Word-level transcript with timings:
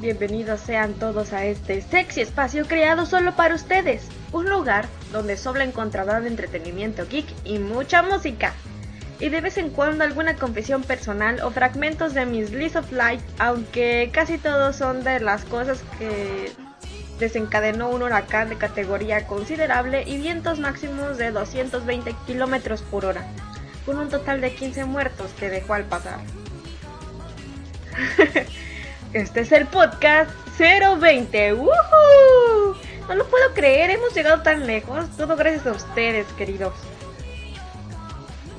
Bienvenidos 0.00 0.60
sean 0.60 0.94
todos 0.94 1.32
a 1.32 1.44
este 1.44 1.82
sexy 1.82 2.20
espacio 2.20 2.66
creado 2.66 3.04
solo 3.04 3.34
para 3.34 3.54
ustedes. 3.54 4.08
Un 4.32 4.48
lugar 4.48 4.86
donde 5.12 5.36
solo 5.36 5.60
encontrarán 5.60 6.26
entretenimiento 6.26 7.06
geek 7.08 7.26
y 7.44 7.58
mucha 7.58 8.02
música. 8.02 8.54
Y 9.20 9.28
de 9.30 9.40
vez 9.40 9.58
en 9.58 9.70
cuando 9.70 10.04
alguna 10.04 10.36
confesión 10.36 10.82
personal 10.82 11.40
o 11.42 11.50
fragmentos 11.50 12.14
de 12.14 12.24
mis 12.24 12.52
List 12.52 12.76
of 12.76 12.92
Light, 12.92 13.20
aunque 13.38 14.10
casi 14.12 14.38
todos 14.38 14.76
son 14.76 15.02
de 15.02 15.20
las 15.20 15.44
cosas 15.44 15.82
que 15.98 16.52
desencadenó 17.18 17.90
un 17.90 18.02
huracán 18.02 18.48
de 18.48 18.56
categoría 18.56 19.26
considerable 19.26 20.04
y 20.06 20.18
vientos 20.18 20.60
máximos 20.60 21.18
de 21.18 21.32
220 21.32 22.14
km 22.26 22.80
por 22.82 23.04
hora, 23.04 23.26
con 23.84 23.98
un 23.98 24.08
total 24.08 24.40
de 24.40 24.54
15 24.54 24.84
muertos 24.84 25.32
que 25.38 25.50
dejó 25.50 25.74
al 25.74 25.84
pasar. 25.84 26.20
Este 29.14 29.40
es 29.40 29.52
el 29.52 29.66
podcast 29.66 30.30
020. 30.58 31.54
¡Woohoo! 31.54 32.76
No 33.08 33.14
lo 33.14 33.26
puedo 33.26 33.54
creer, 33.54 33.88
hemos 33.88 34.14
llegado 34.14 34.42
tan 34.42 34.66
lejos. 34.66 35.08
Todo 35.16 35.34
gracias 35.34 35.66
a 35.66 35.72
ustedes, 35.72 36.26
queridos. 36.34 36.74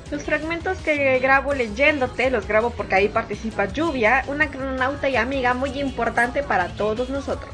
Los 0.09 0.23
fragmentos 0.23 0.79
que 0.79 1.19
grabo 1.19 1.53
leyéndote 1.53 2.31
los 2.31 2.47
grabo 2.47 2.71
porque 2.71 2.95
ahí 2.95 3.09
participa 3.09 3.65
Lluvia, 3.65 4.23
una 4.25 4.49
cronauta 4.49 5.07
y 5.07 5.17
amiga 5.17 5.53
muy 5.53 5.79
importante 5.79 6.41
para 6.41 6.69
todos 6.69 7.09
nosotros. 7.09 7.51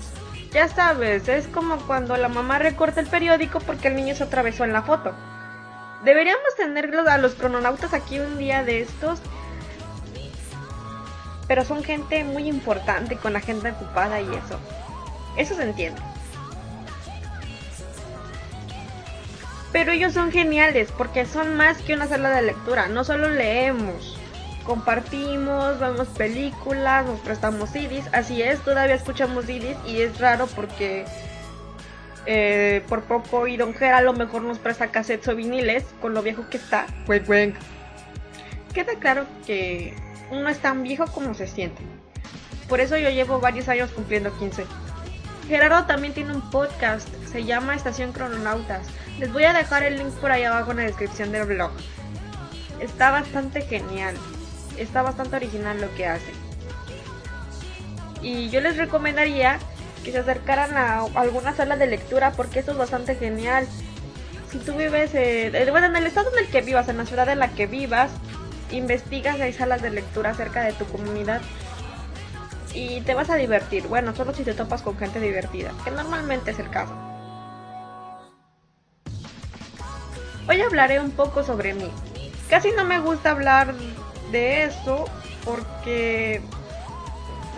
Ya 0.52 0.69
sabes, 0.69 1.27
es 1.27 1.47
como 1.47 1.75
cuando 1.85 2.15
la 2.15 2.30
mamá 2.30 2.59
recorta 2.59 3.02
el 3.02 3.07
periódico 3.07 3.59
porque 3.59 3.89
el 3.89 3.97
niño 3.97 4.15
se 4.15 4.23
atravesó 4.23 4.63
en 4.63 4.71
la 4.71 4.83
foto. 4.83 5.13
Deberíamos 6.05 6.55
tenerlos 6.55 7.07
a 7.07 7.17
los 7.17 7.33
crononautas 7.33 7.93
aquí 7.93 8.19
un 8.19 8.37
día 8.37 8.63
de 8.63 8.80
estos 8.80 9.19
pero 11.47 11.63
son 11.63 11.83
gente 11.83 12.23
muy 12.23 12.47
importante 12.47 13.17
con 13.17 13.33
la 13.33 13.39
agenda 13.39 13.71
ocupada 13.71 14.21
y 14.21 14.25
eso. 14.25 14.59
Eso 15.38 15.55
se 15.55 15.63
entiende. 15.63 16.02
Pero 19.71 19.91
ellos 19.91 20.13
son 20.13 20.31
geniales 20.31 20.91
porque 20.97 21.25
son 21.25 21.57
más 21.57 21.79
que 21.79 21.93
una 21.93 22.07
sala 22.07 22.29
de 22.29 22.43
lectura. 22.43 22.87
No 22.87 23.03
solo 23.03 23.29
leemos, 23.29 24.17
compartimos, 24.65 25.79
vemos 25.79 26.07
películas, 26.09 27.05
nos 27.05 27.19
prestamos 27.19 27.71
CDs. 27.71 28.07
Así 28.13 28.41
es, 28.41 28.59
todavía 28.61 28.95
escuchamos 28.95 29.45
CDs 29.45 29.77
y 29.85 30.02
es 30.02 30.17
raro 30.19 30.47
porque 30.47 31.05
eh, 32.25 32.83
por 32.87 33.03
poco 33.03 33.47
y 33.47 33.57
Don 33.57 33.73
Gera 33.73 33.97
a 33.97 34.02
lo 34.02 34.13
mejor 34.13 34.43
nos 34.43 34.59
presta 34.59 34.87
cassettes 34.87 35.27
o 35.27 35.35
viniles 35.35 35.83
con 36.02 36.13
lo 36.13 36.21
viejo 36.21 36.49
que 36.49 36.55
está. 36.57 36.87
Queda 38.73 38.95
claro 38.99 39.25
que 39.45 39.93
uno 40.31 40.49
es 40.49 40.59
tan 40.59 40.83
viejo 40.83 41.05
como 41.08 41.33
se 41.33 41.47
siente. 41.47 41.81
Por 42.67 42.80
eso 42.80 42.97
yo 42.97 43.09
llevo 43.09 43.39
varios 43.39 43.69
años 43.69 43.91
cumpliendo 43.91 44.36
15. 44.37 44.65
Gerardo 45.47 45.86
también 45.86 46.13
tiene 46.13 46.33
un 46.33 46.49
podcast, 46.49 47.08
se 47.31 47.43
llama 47.43 47.75
Estación 47.75 48.11
Crononautas. 48.11 48.87
Les 49.19 49.31
voy 49.31 49.43
a 49.43 49.53
dejar 49.53 49.83
el 49.83 49.97
link 49.97 50.11
por 50.15 50.31
ahí 50.31 50.43
abajo 50.43 50.71
en 50.71 50.77
la 50.77 50.83
descripción 50.83 51.31
del 51.31 51.45
blog. 51.45 51.71
Está 52.80 53.11
bastante 53.11 53.61
genial, 53.61 54.15
está 54.77 55.03
bastante 55.03 55.35
original 55.35 55.80
lo 55.80 55.93
que 55.95 56.08
hace. 56.08 56.31
Y 58.21 58.49
yo 58.49 58.59
les 58.61 58.77
recomendaría 58.77 59.59
que 60.03 60.11
se 60.11 60.17
acercaran 60.17 60.75
a 60.75 61.03
alguna 61.14 61.55
sala 61.55 61.77
de 61.77 61.85
lectura 61.85 62.31
porque 62.31 62.59
esto 62.59 62.71
es 62.71 62.77
bastante 62.77 63.15
genial. 63.15 63.67
Si 64.52 64.58
tú 64.58 64.75
vives, 64.75 65.11
bueno, 65.69 65.87
en 65.87 65.95
el 65.95 66.08
estado 66.08 66.31
en 66.31 66.45
el 66.45 66.49
que 66.49 66.61
vivas, 66.61 66.89
en 66.89 66.97
la 66.97 67.05
ciudad 67.05 67.30
en 67.30 67.39
la 67.39 67.49
que 67.49 67.67
vivas, 67.67 68.09
investigas, 68.77 69.39
hay 69.39 69.53
salas 69.53 69.81
de 69.81 69.89
lectura 69.89 70.33
cerca 70.33 70.63
de 70.63 70.73
tu 70.73 70.86
comunidad 70.86 71.41
y 72.73 73.02
te 73.02 73.13
vas 73.13 73.30
a 73.30 73.36
divertir. 73.36 73.87
Bueno, 73.87 74.15
solo 74.15 74.33
si 74.33 74.43
te 74.43 74.53
topas 74.53 74.81
con 74.81 74.97
gente 74.97 75.19
divertida, 75.19 75.71
que 75.83 75.91
normalmente 75.91 76.52
es 76.52 76.59
el 76.59 76.69
caso. 76.69 76.93
Hoy 80.47 80.61
hablaré 80.61 80.99
un 80.99 81.11
poco 81.11 81.43
sobre 81.43 81.73
mí. 81.73 81.89
Casi 82.49 82.71
no 82.71 82.83
me 82.83 82.99
gusta 82.99 83.31
hablar 83.31 83.73
de 84.31 84.64
eso 84.64 85.05
porque 85.43 86.41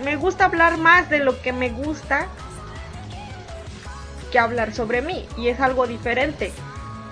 me 0.03 0.16
gusta 0.16 0.45
hablar 0.45 0.77
más 0.77 1.09
de 1.09 1.19
lo 1.19 1.41
que 1.41 1.51
me 1.51 1.69
gusta 1.69 2.27
que 4.31 4.39
hablar 4.39 4.73
sobre 4.73 5.01
mí 5.01 5.27
y 5.38 5.47
es 5.50 5.59
algo 5.59 5.88
diferente. 5.88 6.53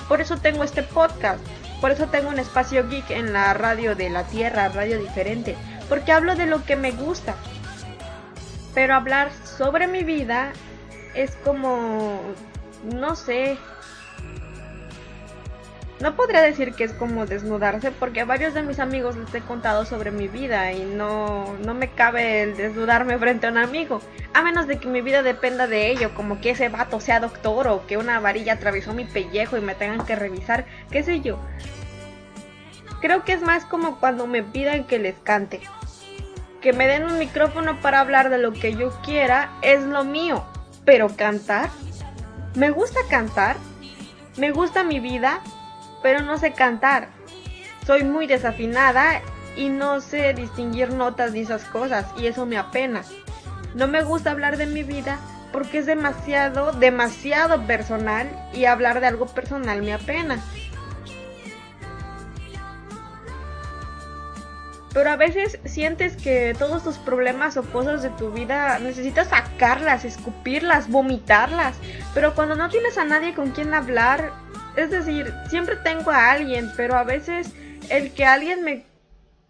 Por 0.08 0.22
eso 0.22 0.38
tengo 0.38 0.64
este 0.64 0.84
podcast 0.84 1.42
por 1.86 1.92
eso 1.92 2.08
tengo 2.08 2.30
un 2.30 2.40
espacio 2.40 2.90
geek 2.90 3.12
en 3.12 3.32
la 3.32 3.54
radio 3.54 3.96
de 3.96 4.10
la 4.10 4.24
Tierra, 4.24 4.70
radio 4.70 4.98
diferente, 4.98 5.56
porque 5.88 6.12
hablo 6.12 6.34
de 6.34 6.48
lo 6.48 6.66
que 6.66 6.76
me 6.76 6.90
gusta. 6.90 7.36
Pero 8.74 8.96
hablar 8.96 9.30
sobre 9.44 9.86
mi 9.86 10.04
vida 10.04 10.52
es 11.14 11.36
como, 11.44 12.20
no 12.92 13.16
sé, 13.16 13.60
no 16.00 16.16
podría 16.16 16.42
decir 16.42 16.74
que 16.74 16.84
es 16.84 16.92
como 16.92 17.26
desnudarse 17.26 17.92
porque 17.92 18.22
a 18.22 18.26
varios 18.26 18.54
de 18.54 18.64
mis 18.64 18.80
amigos 18.80 19.16
les 19.16 19.34
he 19.34 19.42
contado 19.42 19.86
sobre 19.86 20.12
mi 20.12 20.28
vida 20.28 20.74
y 20.74 20.84
no, 20.84 21.56
no 21.64 21.74
me 21.74 21.90
cabe 21.90 22.44
el 22.44 22.58
desnudarme 22.58 23.18
frente 23.20 23.48
a 23.48 23.52
un 23.52 23.58
amigo. 23.58 24.02
A 24.34 24.42
menos 24.42 24.68
de 24.68 24.78
que 24.78 24.90
mi 24.90 25.02
vida 25.02 25.24
dependa 25.24 25.68
de 25.68 25.92
ello, 25.92 26.14
como 26.14 26.42
que 26.42 26.50
ese 26.52 26.68
vato 26.68 27.00
sea 27.00 27.22
doctor 27.22 27.68
o 27.70 27.88
que 27.88 27.98
una 27.98 28.20
varilla 28.20 28.54
atravesó 28.54 28.94
mi 28.94 29.06
pellejo 29.06 29.58
y 29.58 29.62
me 29.62 29.76
tengan 29.76 30.06
que 30.06 30.16
revisar, 30.16 30.66
qué 30.92 31.02
sé 31.04 31.22
yo. 31.22 31.40
Creo 33.00 33.24
que 33.24 33.34
es 33.34 33.42
más 33.42 33.66
como 33.66 34.00
cuando 34.00 34.28
me 34.28 34.44
pidan 34.44 34.86
que 34.86 35.00
les 35.00 35.16
cante. 35.16 35.62
Que 36.60 36.74
me 36.74 36.88
den 36.88 37.04
un 37.04 37.20
micrófono 37.20 37.80
para 37.80 38.02
hablar 38.02 38.30
de 38.30 38.40
lo 38.40 38.52
que 38.52 38.76
yo 38.76 38.92
quiera 39.02 39.52
es 39.62 39.82
lo 39.84 40.04
mío. 40.04 40.44
Pero 40.84 41.08
cantar, 41.16 41.70
me 42.56 42.72
gusta 42.72 43.00
cantar, 43.10 43.56
me 44.38 44.52
gusta 44.52 44.84
mi 44.84 45.00
vida, 45.00 45.42
pero 46.06 46.22
no 46.22 46.38
sé 46.38 46.54
cantar. 46.54 47.08
Soy 47.88 48.04
muy 48.04 48.28
desafinada 48.28 49.24
y 49.56 49.70
no 49.70 50.02
sé 50.02 50.36
distinguir 50.36 50.94
notas 50.94 51.32
ni 51.32 51.40
esas 51.40 51.64
cosas 51.64 52.06
y 52.16 52.28
eso 52.28 52.46
me 52.46 52.60
apena. 52.60 53.02
No 53.74 53.88
me 53.88 54.04
gusta 54.04 54.30
hablar 54.30 54.58
de 54.58 54.68
mi 54.68 54.84
vida 54.84 55.18
porque 55.52 55.80
es 55.80 55.88
demasiado, 55.88 56.74
demasiado 56.74 57.66
personal 57.66 58.30
y 58.54 58.66
hablar 58.66 59.00
de 59.00 59.08
algo 59.08 59.26
personal 59.26 59.82
me 59.82 59.94
apena. 59.94 60.40
Pero 64.94 65.10
a 65.10 65.16
veces 65.16 65.58
sientes 65.66 66.18
que 66.18 66.56
todos 66.60 66.84
tus 66.84 67.00
problemas 67.00 67.58
o 67.58 67.64
cosas 67.64 68.04
de 68.04 68.12
tu 68.12 68.30
vida 68.30 68.78
necesitas 68.78 69.30
sacarlas, 69.30 70.06
escupirlas, 70.06 70.88
vomitarlas. 70.88 71.76
Pero 72.14 72.36
cuando 72.36 72.56
no 72.56 72.70
tienes 72.70 73.00
a 73.00 73.06
nadie 73.06 73.34
con 73.34 73.50
quien 73.52 73.74
hablar, 73.74 74.45
es 74.76 74.92
decir, 74.92 75.34
siempre 75.48 75.76
tengo 75.78 76.12
a 76.12 76.32
alguien, 76.32 76.72
pero 76.76 76.96
a 76.96 77.04
veces 77.04 77.54
el 77.90 78.14
que 78.14 78.26
alguien 78.26 78.64
me 78.64 78.84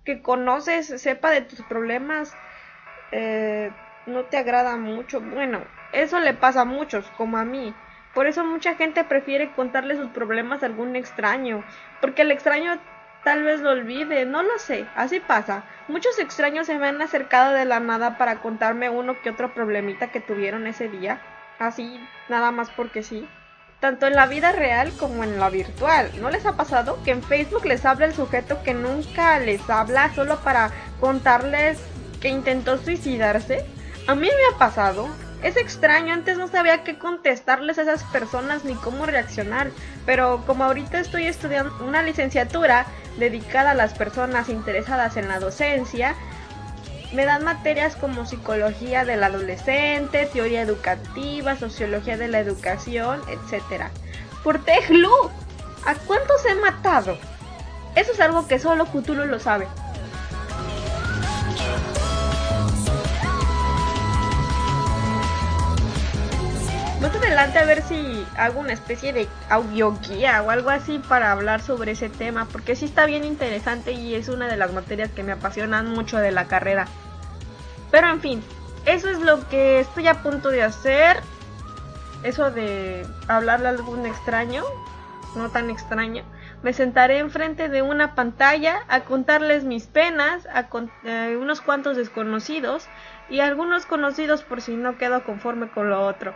que 0.03 0.21
conoces 0.21 1.01
sepa 1.01 1.31
de 1.31 1.41
tus 1.41 1.61
problemas 1.63 2.37
eh, 3.11 3.71
no 4.05 4.25
te 4.25 4.37
agrada 4.37 4.77
mucho. 4.77 5.19
Bueno, 5.19 5.61
eso 5.93 6.19
le 6.19 6.33
pasa 6.33 6.61
a 6.61 6.65
muchos, 6.65 7.09
como 7.17 7.37
a 7.37 7.45
mí. 7.45 7.73
Por 8.13 8.27
eso 8.27 8.45
mucha 8.45 8.75
gente 8.75 9.03
prefiere 9.03 9.51
contarle 9.53 9.97
sus 9.97 10.09
problemas 10.11 10.61
a 10.61 10.67
algún 10.67 10.95
extraño, 10.95 11.63
porque 12.01 12.21
el 12.21 12.31
extraño 12.31 12.79
tal 13.23 13.43
vez 13.43 13.61
lo 13.61 13.71
olvide, 13.71 14.25
no 14.25 14.43
lo 14.43 14.59
sé, 14.59 14.85
así 14.95 15.19
pasa. 15.19 15.63
Muchos 15.87 16.19
extraños 16.19 16.67
se 16.67 16.77
me 16.77 16.87
han 16.87 17.01
acercado 17.01 17.53
de 17.53 17.65
la 17.65 17.79
nada 17.79 18.17
para 18.17 18.37
contarme 18.41 18.89
uno 18.89 19.19
que 19.21 19.31
otro 19.31 19.53
problemita 19.53 20.11
que 20.11 20.21
tuvieron 20.21 20.67
ese 20.67 20.87
día, 20.87 21.19
así 21.57 21.99
nada 22.29 22.51
más 22.51 22.69
porque 22.69 23.01
sí 23.01 23.27
tanto 23.85 24.07
en 24.07 24.15
la 24.15 24.25
vida 24.25 24.51
real 24.51 24.91
como 24.97 25.23
en 25.23 25.39
la 25.39 25.51
virtual. 25.51 26.09
¿No 26.19 26.31
les 26.31 26.43
ha 26.47 26.53
pasado 26.53 26.97
que 27.05 27.11
en 27.11 27.21
Facebook 27.21 27.65
les 27.65 27.85
habla 27.85 28.07
el 28.07 28.15
sujeto 28.15 28.63
que 28.63 28.73
nunca 28.73 29.37
les 29.37 29.69
habla 29.69 30.11
solo 30.15 30.39
para 30.39 30.71
contarles 30.99 31.77
que 32.19 32.29
intentó 32.29 32.79
suicidarse? 32.79 33.63
A 34.07 34.15
mí 34.15 34.27
me 34.27 34.55
ha 34.55 34.57
pasado 34.57 35.07
Es 35.43 35.55
extraño, 35.55 36.15
antes 36.15 36.35
no 36.39 36.47
sabía 36.47 36.83
qué 36.83 36.97
contestarles 36.97 37.77
a 37.77 37.83
esas 37.83 38.03
personas 38.05 38.65
ni 38.65 38.73
cómo 38.73 39.05
reaccionar, 39.05 39.69
pero 40.07 40.43
como 40.47 40.63
ahorita 40.63 40.99
estoy 40.99 41.27
estudiando 41.27 41.71
una 41.85 42.01
licenciatura 42.01 42.87
dedicada 43.19 43.71
a 43.71 43.75
las 43.75 43.93
personas 43.93 44.49
interesadas 44.49 45.15
en 45.15 45.27
la 45.27 45.39
docencia, 45.39 46.15
me 47.15 47.25
dan 47.25 47.43
materias 47.43 47.95
como 47.95 48.25
psicología 48.25 49.05
del 49.05 49.23
adolescente, 49.23 50.25
teoría 50.25 50.61
educativa, 50.61 51.55
sociología 51.55 52.17
de 52.17 52.27
la 52.27 52.39
educación, 52.39 53.21
etc. 53.29 53.85
Por 54.43 54.63
Tejlu, 54.63 55.31
¿a 55.85 55.95
cuántos 55.95 56.45
he 56.45 56.55
matado? 56.55 57.17
Eso 57.95 58.11
es 58.11 58.19
algo 58.19 58.47
que 58.47 58.59
solo 58.59 58.85
Cthulhu 58.85 59.25
lo 59.25 59.39
sabe. 59.39 59.67
Más 67.01 67.15
adelante 67.15 67.59
a 67.59 67.65
ver 67.65 67.81
si 67.83 68.25
hago 68.35 68.59
una 68.59 68.73
especie 68.73 69.13
de 69.13 69.27
audio 69.49 69.97
guía 70.01 70.41
o 70.41 70.49
algo 70.49 70.69
así 70.69 70.99
para 70.99 71.31
hablar 71.31 71.61
sobre 71.61 71.91
ese 71.91 72.09
tema, 72.09 72.45
porque 72.51 72.75
sí 72.75 72.85
está 72.85 73.05
bien 73.05 73.23
interesante 73.23 73.93
y 73.93 74.15
es 74.15 74.27
una 74.27 74.47
de 74.47 74.57
las 74.57 74.73
materias 74.73 75.11
que 75.11 75.23
me 75.23 75.31
apasionan 75.31 75.91
mucho 75.91 76.17
de 76.17 76.31
la 76.31 76.45
carrera. 76.45 76.87
Pero 77.91 78.09
en 78.09 78.21
fin, 78.21 78.43
eso 78.85 79.09
es 79.09 79.19
lo 79.19 79.47
que 79.49 79.79
estoy 79.79 80.07
a 80.07 80.21
punto 80.21 80.49
de 80.49 80.63
hacer. 80.63 81.17
Eso 82.23 82.51
de 82.51 83.05
hablarle 83.27 83.67
a 83.67 83.71
algún 83.71 84.05
extraño, 84.05 84.63
no 85.35 85.49
tan 85.49 85.69
extraño. 85.69 86.23
Me 86.63 86.73
sentaré 86.73 87.19
enfrente 87.19 87.69
de 87.69 87.81
una 87.81 88.15
pantalla 88.15 88.79
a 88.87 89.01
contarles 89.01 89.63
mis 89.63 89.85
penas 89.85 90.47
a 90.47 90.67
eh, 91.03 91.37
unos 91.39 91.61
cuantos 91.61 91.97
desconocidos 91.97 92.87
y 93.29 93.39
algunos 93.39 93.85
conocidos 93.85 94.43
por 94.43 94.61
si 94.61 94.75
no 94.75 94.97
quedo 94.97 95.23
conforme 95.23 95.69
con 95.69 95.89
lo 95.89 96.05
otro. 96.05 96.33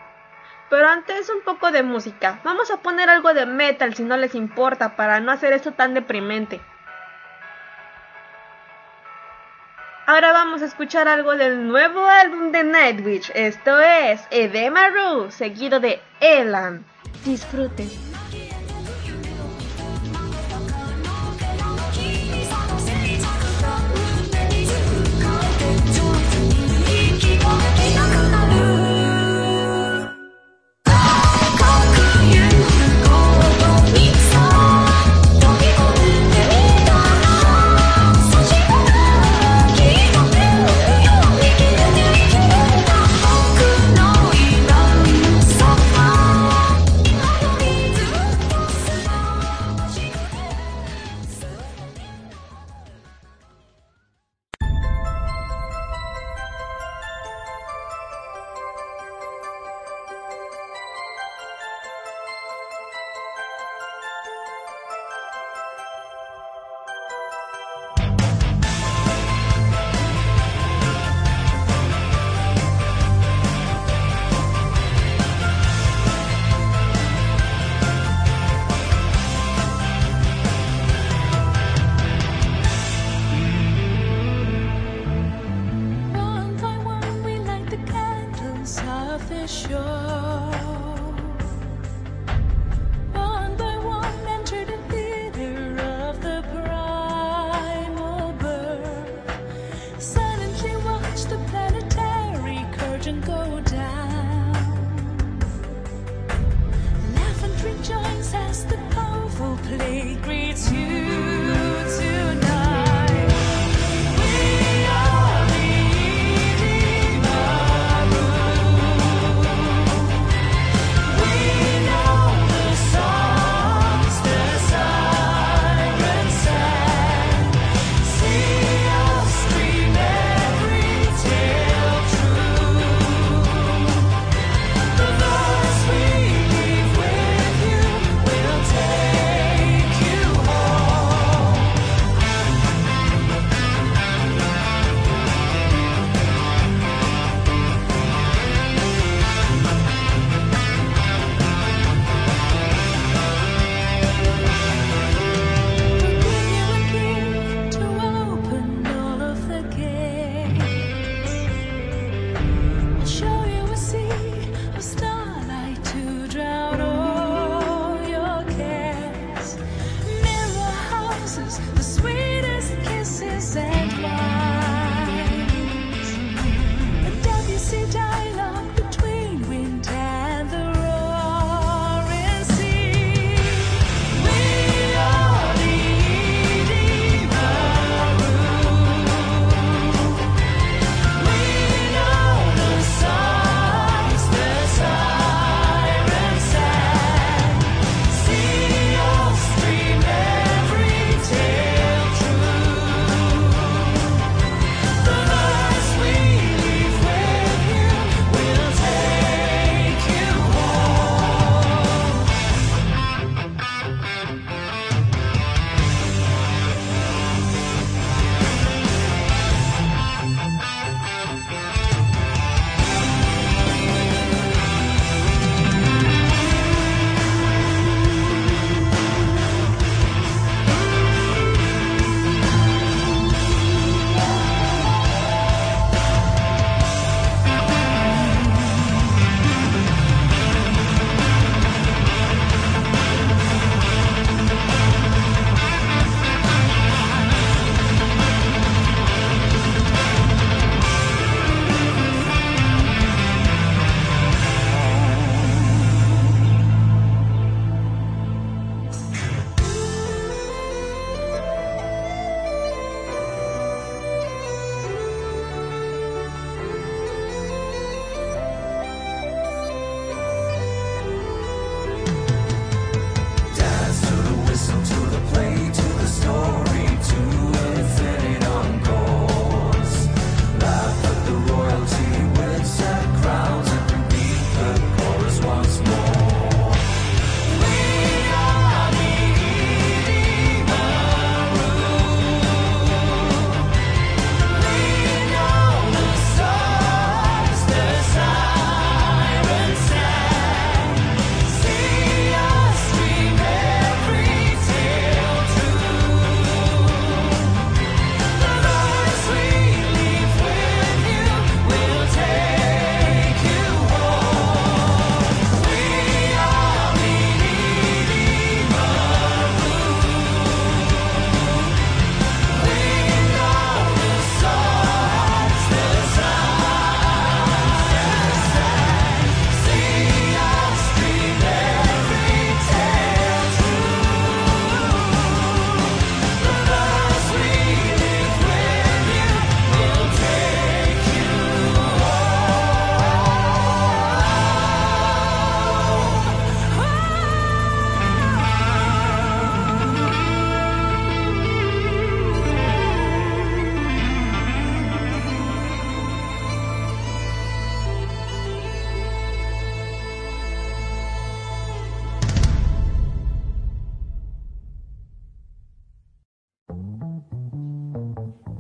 Pero 0.70 0.88
antes 0.88 1.30
un 1.30 1.42
poco 1.42 1.72
de 1.72 1.82
música. 1.82 2.42
Vamos 2.44 2.70
a 2.70 2.78
poner 2.78 3.10
algo 3.10 3.34
de 3.34 3.48
metal 3.48 3.96
si 3.96 4.04
no 4.04 4.18
les 4.18 4.36
importa 4.36 4.96
para 4.96 5.20
no 5.20 5.32
hacer 5.32 5.54
esto 5.54 5.72
tan 5.72 5.96
deprimente. 5.96 6.62
Ahora 10.10 10.34
vamos 10.34 10.64
a 10.64 10.66
escuchar 10.66 11.08
algo 11.08 11.36
del 11.36 11.68
nuevo 11.68 12.04
álbum 12.08 12.52
de 12.52 12.64
Nightwish. 12.64 13.32
Esto 13.36 13.80
es 13.80 14.20
Edema 14.32 14.90
Ru, 14.90 15.30
seguido 15.30 15.80
de 15.80 16.02
Elan. 16.20 16.84
Disfruten. 17.24 18.09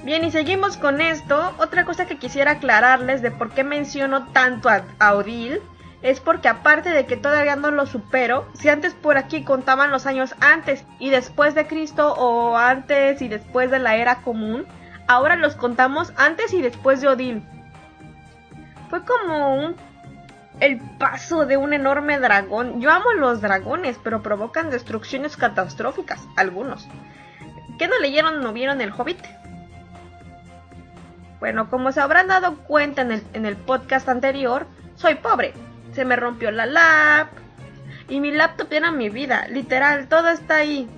Bien, 0.09 0.23
y 0.23 0.31
seguimos 0.31 0.75
con 0.75 1.01
esto. 1.01 1.53
Otra 1.59 1.85
cosa 1.85 2.07
que 2.07 2.17
quisiera 2.17 2.53
aclararles 2.53 3.21
de 3.21 3.29
por 3.29 3.51
qué 3.51 3.63
menciono 3.63 4.25
tanto 4.29 4.67
a, 4.67 5.13
Odil 5.13 5.61
es 6.01 6.19
porque 6.19 6.47
aparte 6.47 6.89
de 6.89 7.05
que 7.05 7.15
todavía 7.15 7.55
no 7.55 7.69
lo 7.69 7.85
supero, 7.85 8.47
si 8.55 8.69
antes 8.69 8.95
por 8.95 9.19
aquí 9.19 9.43
contaban 9.43 9.91
los 9.91 10.07
años 10.07 10.33
antes 10.39 10.83
y 10.97 11.11
después 11.11 11.53
de 11.53 11.67
Cristo 11.67 12.11
o 12.13 12.57
antes 12.57 13.21
y 13.21 13.27
después 13.27 13.69
de 13.69 13.77
la 13.77 13.97
era 13.97 14.23
común, 14.23 14.65
ahora 15.07 15.35
los 15.35 15.55
contamos 15.55 16.11
antes 16.17 16.55
y 16.55 16.63
después 16.63 17.01
de 17.01 17.09
Odil. 17.09 17.43
Fue 18.89 19.05
como 19.05 19.53
un 19.57 19.75
el 20.59 20.79
paso 20.97 21.45
de 21.45 21.57
un 21.57 21.71
enorme 21.71 22.17
dragón. 22.17 22.81
Yo 22.81 22.89
amo 22.89 23.13
los 23.13 23.41
dragones, 23.41 23.99
pero 24.03 24.23
provocan 24.23 24.71
destrucciones 24.71 25.37
catastróficas, 25.37 26.27
algunos. 26.35 26.87
¿Qué 27.77 27.87
no 27.87 27.99
leyeron 27.99 28.41
no 28.41 28.53
vieron 28.53 28.81
el 28.81 28.91
Hobbit? 28.91 29.19
Bueno, 31.39 31.69
como 31.69 31.91
se 31.91 32.01
habrán 32.01 32.27
dado 32.27 32.57
cuenta 32.57 33.01
en 33.01 33.11
el, 33.13 33.23
en 33.33 33.45
el 33.45 33.55
podcast 33.55 34.09
anterior, 34.09 34.67
soy 34.95 35.15
pobre. 35.15 35.53
Se 35.93 36.05
me 36.05 36.15
rompió 36.15 36.51
la 36.51 36.65
lap. 36.65 37.29
Y 38.07 38.19
mi 38.19 38.31
laptop 38.31 38.67
era 38.71 38.91
mi 38.91 39.09
vida, 39.09 39.47
literal, 39.49 40.07
todo 40.07 40.29
está 40.29 40.57
ahí. 40.57 40.89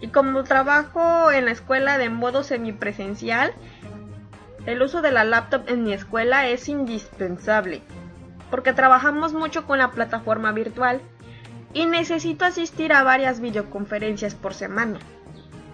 Y 0.00 0.08
como 0.08 0.44
trabajo 0.44 1.30
en 1.30 1.46
la 1.46 1.50
escuela 1.50 1.98
de 1.98 2.10
modo 2.10 2.42
semipresencial, 2.42 3.52
el 4.66 4.82
uso 4.82 5.00
de 5.00 5.10
la 5.10 5.24
laptop 5.24 5.62
en 5.68 5.84
mi 5.84 5.92
escuela 5.94 6.46
es 6.46 6.68
indispensable, 6.68 7.82
porque 8.50 8.74
trabajamos 8.74 9.32
mucho 9.32 9.66
con 9.66 9.78
la 9.78 9.90
plataforma 9.90 10.52
virtual 10.52 11.00
y 11.72 11.86
necesito 11.86 12.44
asistir 12.44 12.92
a 12.92 13.02
varias 13.02 13.40
videoconferencias 13.40 14.34
por 14.34 14.52
semana. 14.52 14.98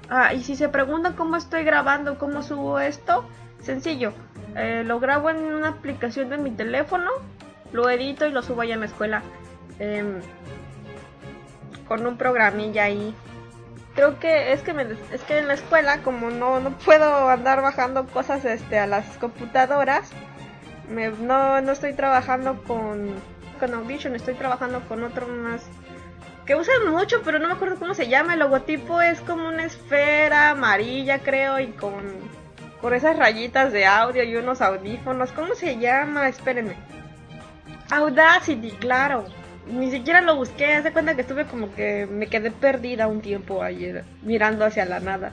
Ah, 0.08 0.34
y 0.34 0.44
si 0.44 0.54
se 0.54 0.68
preguntan 0.68 1.14
cómo 1.14 1.36
estoy 1.36 1.64
grabando, 1.64 2.18
cómo 2.18 2.42
subo 2.42 2.78
esto, 2.78 3.28
sencillo. 3.60 4.12
Eh, 4.54 4.82
lo 4.84 5.00
grabo 5.00 5.30
en 5.30 5.44
una 5.44 5.68
aplicación 5.68 6.30
de 6.30 6.38
mi 6.38 6.50
teléfono, 6.50 7.10
lo 7.72 7.90
edito 7.90 8.26
y 8.26 8.32
lo 8.32 8.42
subo 8.42 8.62
allá 8.62 8.74
en 8.74 8.80
la 8.80 8.86
escuela. 8.86 9.22
Em, 9.78 10.20
con 11.86 12.06
un 12.06 12.16
programilla 12.16 12.84
ahí. 12.84 13.14
Creo 13.94 14.18
que 14.18 14.52
es 14.52 14.62
que 14.62 14.72
es 15.12 15.22
que 15.22 15.38
en 15.38 15.48
la 15.48 15.54
escuela 15.54 16.02
como 16.02 16.30
no, 16.30 16.60
no 16.60 16.70
puedo 16.78 17.28
andar 17.28 17.62
bajando 17.62 18.06
cosas 18.06 18.44
este 18.44 18.78
a 18.78 18.86
las 18.86 19.16
computadoras, 19.18 20.10
no, 21.20 21.60
no 21.60 21.72
estoy 21.72 21.94
trabajando 21.94 22.62
con 22.64 23.14
con 23.58 23.72
Audition, 23.72 24.14
estoy 24.14 24.34
trabajando 24.34 24.80
con 24.86 25.02
otro 25.02 25.26
más 25.26 25.62
que 26.44 26.54
usan 26.54 26.88
mucho, 26.90 27.22
pero 27.24 27.38
no 27.38 27.48
me 27.48 27.54
acuerdo 27.54 27.76
cómo 27.76 27.94
se 27.94 28.08
llama. 28.08 28.34
El 28.34 28.40
logotipo 28.40 29.00
es 29.00 29.20
como 29.20 29.48
una 29.48 29.64
esfera 29.64 30.50
amarilla, 30.50 31.18
creo, 31.18 31.58
y 31.58 31.68
con, 31.68 32.04
con 32.86 32.94
esas 32.94 33.16
rayitas 33.16 33.72
de 33.72 33.84
audio 33.84 34.22
y 34.22 34.36
unos 34.36 34.60
audífonos. 34.60 35.32
¿Cómo 35.32 35.56
se 35.56 35.76
llama? 35.76 36.28
Espérenme. 36.28 36.76
Audacity, 37.90 38.70
claro. 38.70 39.24
Ni 39.66 39.90
siquiera 39.90 40.20
lo 40.20 40.36
busqué, 40.36 40.74
hace 40.74 40.92
cuenta 40.92 41.16
que 41.16 41.22
estuve 41.22 41.46
como 41.46 41.74
que 41.74 42.06
me 42.06 42.28
quedé 42.28 42.52
perdida 42.52 43.08
un 43.08 43.22
tiempo 43.22 43.60
ayer, 43.60 44.04
mirando 44.22 44.64
hacia 44.64 44.84
la 44.84 45.00
nada. 45.00 45.32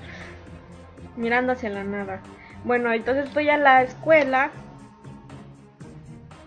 Mirando 1.16 1.52
hacia 1.52 1.70
la 1.70 1.84
nada. 1.84 2.22
Bueno, 2.63 2.92
entonces 2.92 3.32
voy 3.36 3.48
a 3.50 3.58
la 3.60 3.84
escuela 3.84 4.50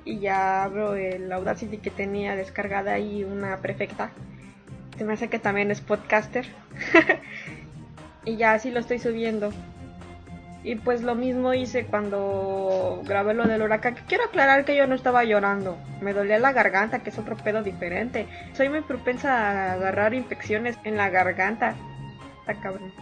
y 0.04 0.18
ya 0.18 0.64
abro 0.64 0.96
el 0.96 1.30
Audacity 1.30 1.78
que 1.78 1.92
tenía 1.92 2.34
descargada 2.34 2.94
ahí 2.94 3.22
una 3.22 3.58
prefecta 3.58 4.10
se 4.98 5.04
me 5.04 5.12
hace 5.12 5.28
que 5.28 5.38
también 5.38 5.70
es 5.70 5.80
podcaster. 5.80 6.46
y 8.24 8.36
ya 8.36 8.54
así 8.54 8.72
lo 8.72 8.80
estoy 8.80 8.98
subiendo. 8.98 9.52
Y 10.66 10.74
pues 10.74 11.02
lo 11.02 11.14
mismo 11.14 11.54
hice 11.54 11.86
cuando 11.86 13.00
grabé 13.04 13.34
lo 13.34 13.46
del 13.46 13.62
huracán. 13.62 13.94
Quiero 14.08 14.24
aclarar 14.24 14.64
que 14.64 14.74
yo 14.74 14.88
no 14.88 14.96
estaba 14.96 15.22
llorando. 15.22 15.78
Me 16.00 16.12
dolía 16.12 16.40
la 16.40 16.52
garganta, 16.52 17.04
que 17.04 17.10
es 17.10 17.18
otro 17.20 17.36
pedo 17.36 17.62
diferente. 17.62 18.26
Soy 18.52 18.68
muy 18.68 18.80
propensa 18.80 19.32
a 19.32 19.72
agarrar 19.74 20.12
infecciones 20.12 20.76
en 20.82 20.96
la 20.96 21.08
garganta. 21.08 21.76
Está 22.40 22.60
cabrón. 22.60 22.92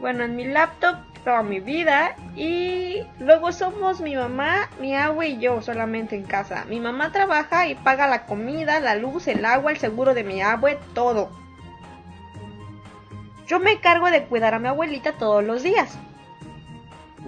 Bueno, 0.00 0.24
en 0.24 0.34
mi 0.34 0.46
laptop 0.46 0.96
toda 1.22 1.44
mi 1.44 1.60
vida 1.60 2.16
y 2.34 3.04
luego 3.20 3.52
somos 3.52 4.00
mi 4.00 4.16
mamá, 4.16 4.68
mi 4.80 4.96
agua 4.96 5.26
y 5.26 5.38
yo 5.38 5.62
solamente 5.62 6.16
en 6.16 6.24
casa. 6.24 6.64
Mi 6.68 6.80
mamá 6.80 7.12
trabaja 7.12 7.68
y 7.68 7.76
paga 7.76 8.08
la 8.08 8.26
comida, 8.26 8.80
la 8.80 8.96
luz, 8.96 9.28
el 9.28 9.44
agua, 9.44 9.70
el 9.70 9.78
seguro 9.78 10.12
de 10.12 10.24
mi 10.24 10.42
abue, 10.42 10.76
todo. 10.92 11.30
Yo 13.46 13.60
me 13.60 13.70
encargo 13.70 14.10
de 14.10 14.24
cuidar 14.24 14.54
a 14.54 14.58
mi 14.58 14.66
abuelita 14.66 15.12
todos 15.12 15.44
los 15.44 15.62
días. 15.62 15.96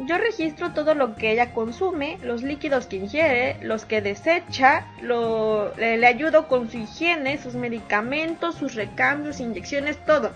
Yo 0.06 0.16
registro 0.16 0.72
todo 0.72 0.94
lo 0.94 1.16
que 1.16 1.32
ella 1.32 1.52
consume, 1.52 2.18
los 2.22 2.42
líquidos 2.42 2.86
que 2.86 2.96
ingiere, 2.96 3.56
los 3.62 3.84
que 3.84 4.00
desecha, 4.00 4.86
lo, 5.02 5.74
le, 5.76 5.96
le 5.96 6.06
ayudo 6.06 6.48
con 6.48 6.70
su 6.70 6.78
higiene, 6.78 7.38
sus 7.38 7.54
medicamentos, 7.54 8.54
sus 8.54 8.74
recambios, 8.74 9.40
inyecciones, 9.40 9.98
todo 10.04 10.32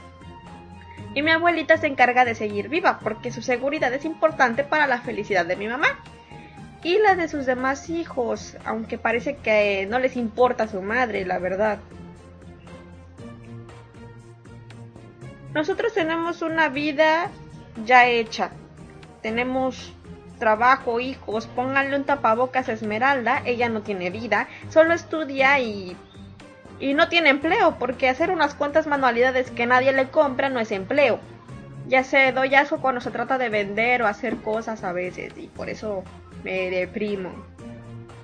y 1.14 1.22
mi 1.22 1.31
abuelita 1.31 1.77
se 1.77 1.87
encarga 1.87 2.25
de 2.25 2.35
seguir 2.35 2.68
viva 2.68 2.98
porque 2.98 3.31
su 3.31 3.42
seguridad 3.42 3.92
es 3.92 4.05
importante 4.05 4.64
para 4.64 4.87
la 4.87 5.01
felicidad 5.01 5.44
de 5.44 5.57
mi 5.57 5.68
mamá 5.68 5.88
y 6.83 6.98
la 6.98 7.14
de 7.14 7.29
sus 7.29 7.46
demás 7.46 7.90
hijos, 7.90 8.57
aunque 8.64 8.98
parece 8.98 9.37
que 9.37 9.87
no 9.88 9.98
les 10.01 10.16
importa 10.16 10.66
su 10.66 10.83
madre, 10.83 11.25
la 11.25 11.38
verdad. 11.38 11.79
Nosotros 15.55 15.92
tenemos 15.92 16.42
una 16.42 16.68
vida 16.68 17.31
ya 17.85 18.09
hecha. 18.09 18.51
Tenemos 19.22 19.92
trabajo, 20.38 21.00
hijos, 21.00 21.46
pónganle 21.46 21.96
un 21.96 22.04
tapabocas 22.04 22.68
a 22.68 22.72
Esmeralda, 22.72 23.42
ella 23.44 23.68
no 23.68 23.82
tiene 23.82 24.11
vida, 24.11 24.48
solo 24.68 24.92
estudia 24.92 25.61
y 25.61 25.96
y 26.82 26.94
no 26.94 27.08
tiene 27.08 27.30
empleo, 27.30 27.76
porque 27.78 28.08
hacer 28.08 28.32
unas 28.32 28.54
cuantas 28.54 28.88
manualidades 28.88 29.52
que 29.52 29.66
nadie 29.66 29.92
le 29.92 30.08
compra 30.08 30.48
no 30.48 30.58
es 30.58 30.72
empleo. 30.72 31.20
Ya 31.87 32.02
sé, 32.02 32.32
doy 32.32 32.56
asco 32.56 32.80
cuando 32.80 33.00
se 33.00 33.12
trata 33.12 33.38
de 33.38 33.48
vender 33.48 34.02
o 34.02 34.08
hacer 34.08 34.38
cosas 34.38 34.82
a 34.82 34.92
veces, 34.92 35.32
y 35.37 35.46
por 35.46 35.70
eso 35.70 36.02
me 36.42 36.70
deprimo. 36.70 37.30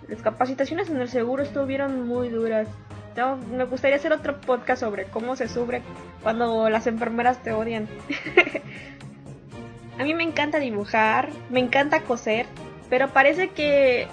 Las 0.09 0.23
capacitaciones 0.23 0.91
en 0.91 1.01
el 1.01 1.09
seguro 1.09 1.45
estuvieron 1.45 2.09
muy 2.09 2.31
duras. 2.31 2.67
me 3.49 3.65
gustaría 3.65 3.97
hacer 3.97 4.13
otro 4.13 4.41
podcast 4.41 4.81
sobre 4.81 5.05
cómo 5.05 5.37
se 5.37 5.47
sufre 5.47 5.83
cuando 6.25 6.69
las 6.69 6.89
enfermeras 6.89 7.41
te 7.43 7.53
odian. 7.53 7.87
a 9.99 10.05
mí 10.05 10.15
me 10.15 10.23
encanta 10.23 10.59
dibujar, 10.59 11.31
me 11.51 11.61
encanta 11.61 12.03
coser, 12.03 12.47
pero 12.89 13.09
parece 13.09 13.51
que 13.51 14.09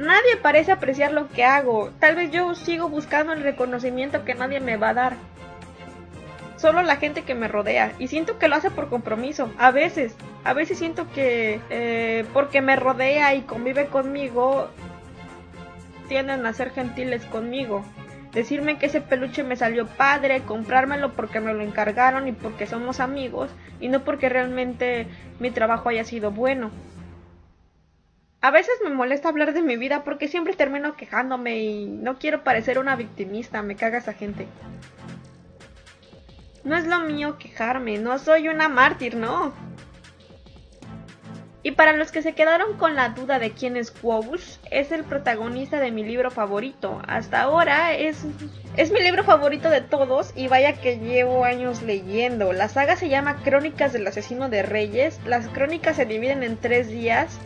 Nadie 0.00 0.38
parece 0.40 0.72
apreciar 0.72 1.12
lo 1.12 1.28
que 1.28 1.44
hago. 1.44 1.90
Tal 1.98 2.16
vez 2.16 2.30
yo 2.30 2.54
sigo 2.54 2.88
buscando 2.88 3.34
el 3.34 3.42
reconocimiento 3.42 4.24
que 4.24 4.34
nadie 4.34 4.58
me 4.58 4.78
va 4.78 4.88
a 4.88 4.94
dar. 4.94 5.16
Solo 6.56 6.80
la 6.82 6.96
gente 6.96 7.20
que 7.22 7.34
me 7.34 7.48
rodea. 7.48 7.92
Y 7.98 8.08
siento 8.08 8.38
que 8.38 8.48
lo 8.48 8.56
hace 8.56 8.70
por 8.70 8.88
compromiso. 8.88 9.52
A 9.58 9.70
veces. 9.72 10.16
A 10.42 10.54
veces 10.54 10.78
siento 10.78 11.06
que 11.12 11.60
eh, 11.68 12.24
porque 12.32 12.62
me 12.62 12.76
rodea 12.76 13.34
y 13.34 13.42
convive 13.42 13.88
conmigo, 13.88 14.70
tienden 16.08 16.46
a 16.46 16.54
ser 16.54 16.70
gentiles 16.70 17.22
conmigo. 17.26 17.84
Decirme 18.32 18.78
que 18.78 18.86
ese 18.86 19.00
peluche 19.00 19.42
me 19.42 19.56
salió 19.56 19.86
padre, 19.86 20.42
comprármelo 20.42 21.12
porque 21.12 21.40
me 21.40 21.52
lo 21.52 21.62
encargaron 21.62 22.28
y 22.28 22.32
porque 22.32 22.66
somos 22.66 23.00
amigos 23.00 23.50
y 23.80 23.88
no 23.88 24.04
porque 24.04 24.28
realmente 24.28 25.08
mi 25.40 25.50
trabajo 25.50 25.88
haya 25.88 26.04
sido 26.04 26.30
bueno. 26.30 26.70
A 28.40 28.50
veces 28.50 28.74
me 28.82 28.90
molesta 28.90 29.28
hablar 29.28 29.52
de 29.52 29.62
mi 29.62 29.76
vida 29.76 30.04
porque 30.04 30.28
siempre 30.28 30.54
termino 30.54 30.96
quejándome 30.96 31.58
y 31.58 31.86
no 31.86 32.18
quiero 32.18 32.42
parecer 32.42 32.78
una 32.78 32.96
victimista, 32.96 33.62
me 33.62 33.76
caga 33.76 33.98
esa 33.98 34.14
gente. 34.14 34.46
No 36.62 36.76
es 36.76 36.86
lo 36.86 37.00
mío 37.00 37.36
quejarme, 37.36 37.98
no 37.98 38.18
soy 38.18 38.48
una 38.48 38.68
mártir, 38.68 39.16
no. 39.16 39.52
Y 41.62 41.72
para 41.72 41.92
los 41.92 42.10
que 42.10 42.22
se 42.22 42.32
quedaron 42.32 42.78
con 42.78 42.94
la 42.94 43.10
duda 43.10 43.38
de 43.38 43.50
quién 43.50 43.76
es 43.76 43.90
Quobus, 43.90 44.60
es 44.70 44.92
el 44.92 45.04
protagonista 45.04 45.78
de 45.78 45.90
mi 45.90 46.02
libro 46.02 46.30
favorito. 46.30 47.02
Hasta 47.06 47.42
ahora 47.42 47.92
es, 47.92 48.24
es 48.78 48.90
mi 48.90 49.00
libro 49.00 49.24
favorito 49.24 49.68
de 49.68 49.82
todos 49.82 50.32
y 50.34 50.48
vaya 50.48 50.80
que 50.80 50.98
llevo 50.98 51.44
años 51.44 51.82
leyendo. 51.82 52.54
La 52.54 52.70
saga 52.70 52.96
se 52.96 53.10
llama 53.10 53.42
Crónicas 53.42 53.92
del 53.92 54.06
Asesino 54.06 54.48
de 54.48 54.62
Reyes. 54.62 55.20
Las 55.26 55.48
crónicas 55.48 55.96
se 55.96 56.06
dividen 56.06 56.42
en 56.42 56.56
tres 56.56 56.88
días 56.88 57.38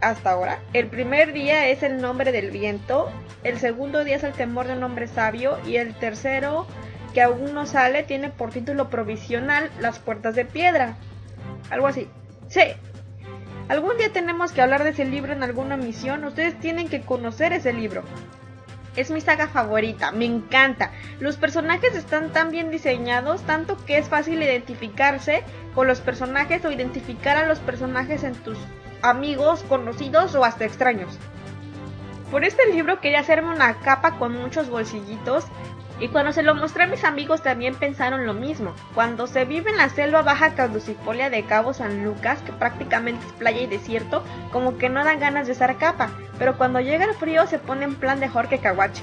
hasta 0.00 0.30
ahora. 0.30 0.60
El 0.72 0.86
primer 0.86 1.32
día 1.32 1.68
es 1.68 1.82
el 1.82 2.00
nombre 2.00 2.30
del 2.30 2.50
viento, 2.50 3.10
el 3.42 3.58
segundo 3.58 4.04
día 4.04 4.16
es 4.16 4.24
el 4.24 4.32
temor 4.32 4.66
de 4.66 4.74
un 4.74 4.82
hombre 4.84 5.08
sabio 5.08 5.58
y 5.66 5.76
el 5.76 5.94
tercero, 5.94 6.66
que 7.12 7.22
aún 7.22 7.54
no 7.54 7.66
sale, 7.66 8.02
tiene 8.02 8.28
por 8.28 8.50
título 8.50 8.90
provisional 8.90 9.70
Las 9.80 9.98
puertas 9.98 10.34
de 10.34 10.44
piedra. 10.44 10.96
Algo 11.70 11.86
así. 11.86 12.08
Sí. 12.48 12.62
Algún 13.68 13.96
día 13.96 14.12
tenemos 14.12 14.52
que 14.52 14.60
hablar 14.60 14.84
de 14.84 14.90
ese 14.90 15.04
libro 15.04 15.32
en 15.32 15.42
alguna 15.42 15.76
misión. 15.76 16.24
Ustedes 16.24 16.58
tienen 16.60 16.88
que 16.88 17.00
conocer 17.00 17.52
ese 17.52 17.72
libro. 17.72 18.02
Es 18.96 19.10
mi 19.10 19.20
saga 19.20 19.48
favorita, 19.48 20.12
me 20.12 20.24
encanta. 20.24 20.92
Los 21.18 21.36
personajes 21.36 21.96
están 21.96 22.30
tan 22.30 22.50
bien 22.50 22.70
diseñados, 22.70 23.42
tanto 23.42 23.76
que 23.86 23.98
es 23.98 24.08
fácil 24.08 24.40
identificarse 24.42 25.42
con 25.74 25.88
los 25.88 26.00
personajes 26.00 26.64
o 26.64 26.70
identificar 26.70 27.36
a 27.36 27.46
los 27.46 27.58
personajes 27.58 28.22
en 28.22 28.34
tus 28.34 28.58
amigos, 29.02 29.64
conocidos 29.68 30.34
o 30.36 30.44
hasta 30.44 30.64
extraños. 30.64 31.18
Por 32.30 32.44
este 32.44 32.72
libro 32.72 33.00
quería 33.00 33.20
hacerme 33.20 33.54
una 33.54 33.80
capa 33.80 34.18
con 34.18 34.40
muchos 34.40 34.68
bolsillitos 34.70 35.44
y 36.00 36.08
cuando 36.08 36.32
se 36.32 36.42
lo 36.42 36.54
mostré 36.54 36.84
a 36.84 36.88
mis 36.88 37.04
amigos 37.04 37.42
también 37.42 37.74
pensaron 37.76 38.26
lo 38.26 38.34
mismo. 38.34 38.74
Cuando 38.94 39.26
se 39.26 39.44
vive 39.44 39.70
en 39.70 39.76
la 39.76 39.88
selva 39.88 40.22
baja 40.22 40.54
caducifolia 40.54 41.30
de 41.30 41.44
Cabo 41.44 41.72
San 41.72 42.04
Lucas, 42.04 42.40
que 42.42 42.52
prácticamente 42.52 43.24
es 43.26 43.32
playa 43.32 43.60
y 43.60 43.66
desierto, 43.66 44.24
como 44.50 44.76
que 44.76 44.88
no 44.88 45.04
dan 45.04 45.20
ganas 45.20 45.46
de 45.46 45.52
usar 45.52 45.76
capa, 45.76 46.10
pero 46.38 46.56
cuando 46.56 46.80
llega 46.80 47.04
el 47.04 47.14
frío 47.14 47.46
se 47.46 47.58
pone 47.58 47.84
en 47.84 47.94
plan 47.94 48.18
de 48.18 48.28
Jorge 48.28 48.58
Caguache. 48.58 49.02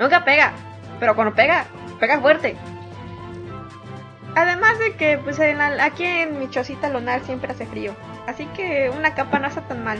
Nunca 0.00 0.24
pega, 0.24 0.52
pero 0.98 1.14
cuando 1.14 1.34
pega, 1.34 1.66
pega 2.00 2.20
fuerte. 2.20 2.56
Además 4.34 4.78
de 4.78 4.96
que 4.96 5.18
pues 5.18 5.40
aquí 5.40 6.04
en 6.04 6.38
mi 6.38 6.50
chocita 6.50 6.90
lunar 6.90 7.22
siempre 7.22 7.52
hace 7.52 7.66
frío, 7.66 7.94
así 8.26 8.46
que 8.46 8.90
una 8.90 9.14
capa 9.14 9.38
no 9.38 9.46
está 9.46 9.62
tan 9.62 9.82
mal. 9.82 9.98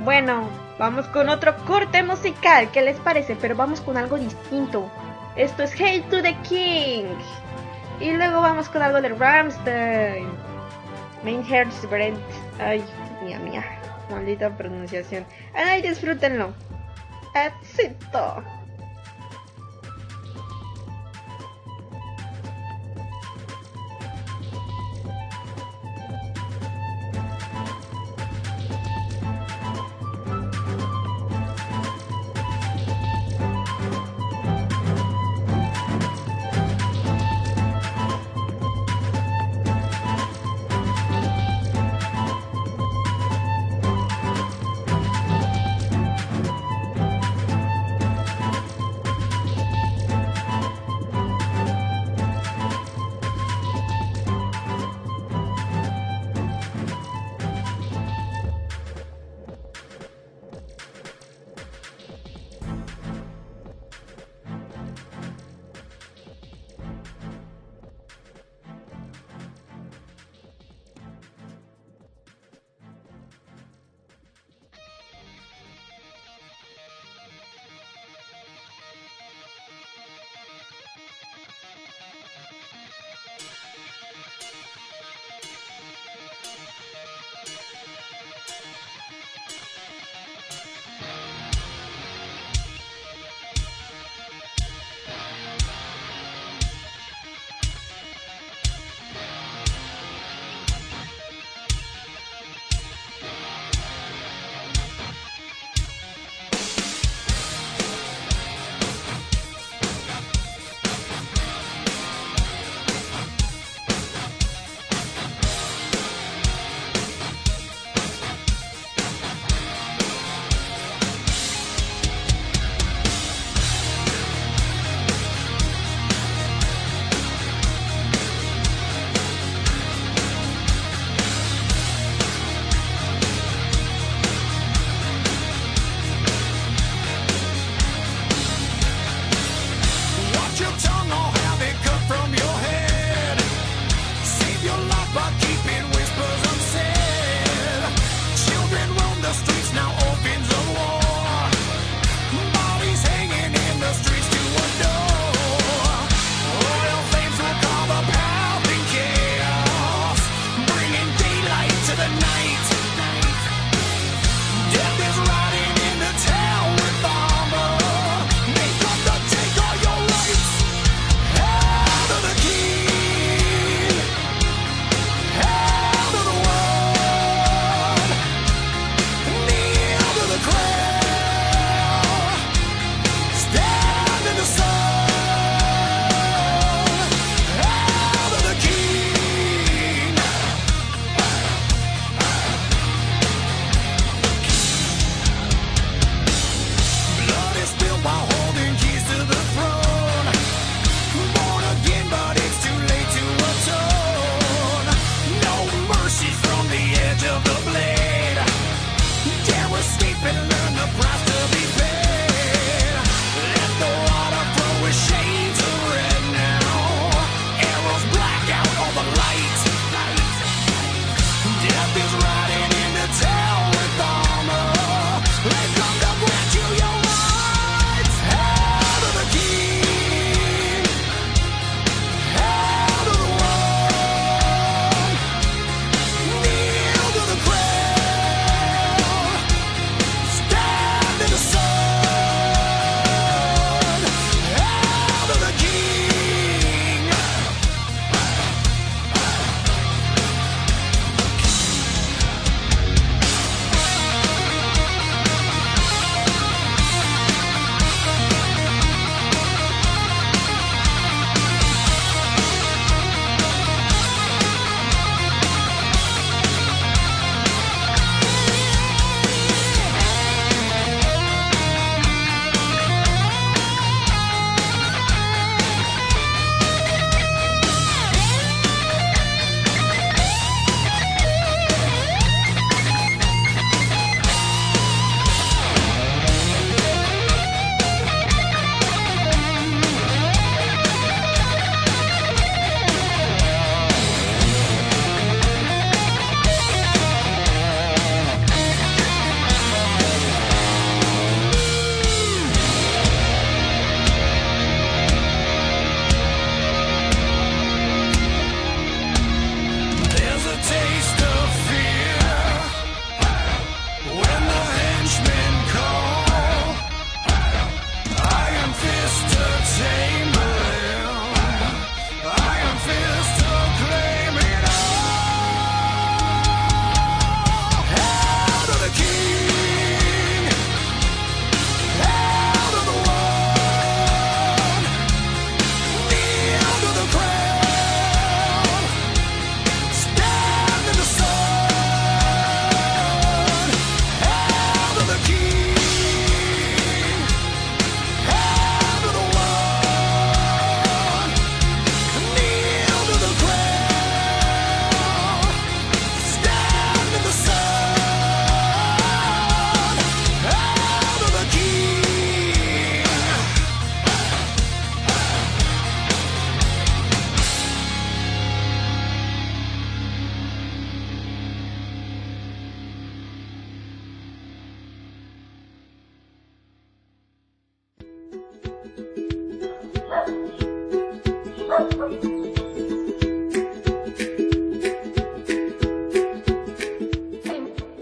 Bueno, 0.00 0.48
vamos 0.78 1.06
con 1.08 1.28
otro 1.28 1.56
corte 1.64 2.02
musical. 2.02 2.70
¿Qué 2.70 2.82
les 2.82 2.96
parece? 2.98 3.36
Pero 3.36 3.56
vamos 3.56 3.80
con 3.80 3.96
algo 3.96 4.16
distinto. 4.16 4.90
Esto 5.36 5.62
es 5.62 5.72
Hate 5.74 6.08
to 6.10 6.22
the 6.22 6.36
King. 6.42 7.14
Y 8.00 8.12
luego 8.12 8.40
vamos 8.40 8.68
con 8.68 8.82
algo 8.82 9.00
de 9.00 9.08
Ramstein. 9.10 10.28
Main 11.24 11.44
Brent. 11.90 12.18
Ay, 12.60 12.84
mía, 13.24 13.38
mía. 13.38 13.64
Maldita 14.10 14.56
pronunciación. 14.56 15.26
Ay, 15.54 15.82
disfrútenlo. 15.82 16.54
Éxito. 17.34 18.42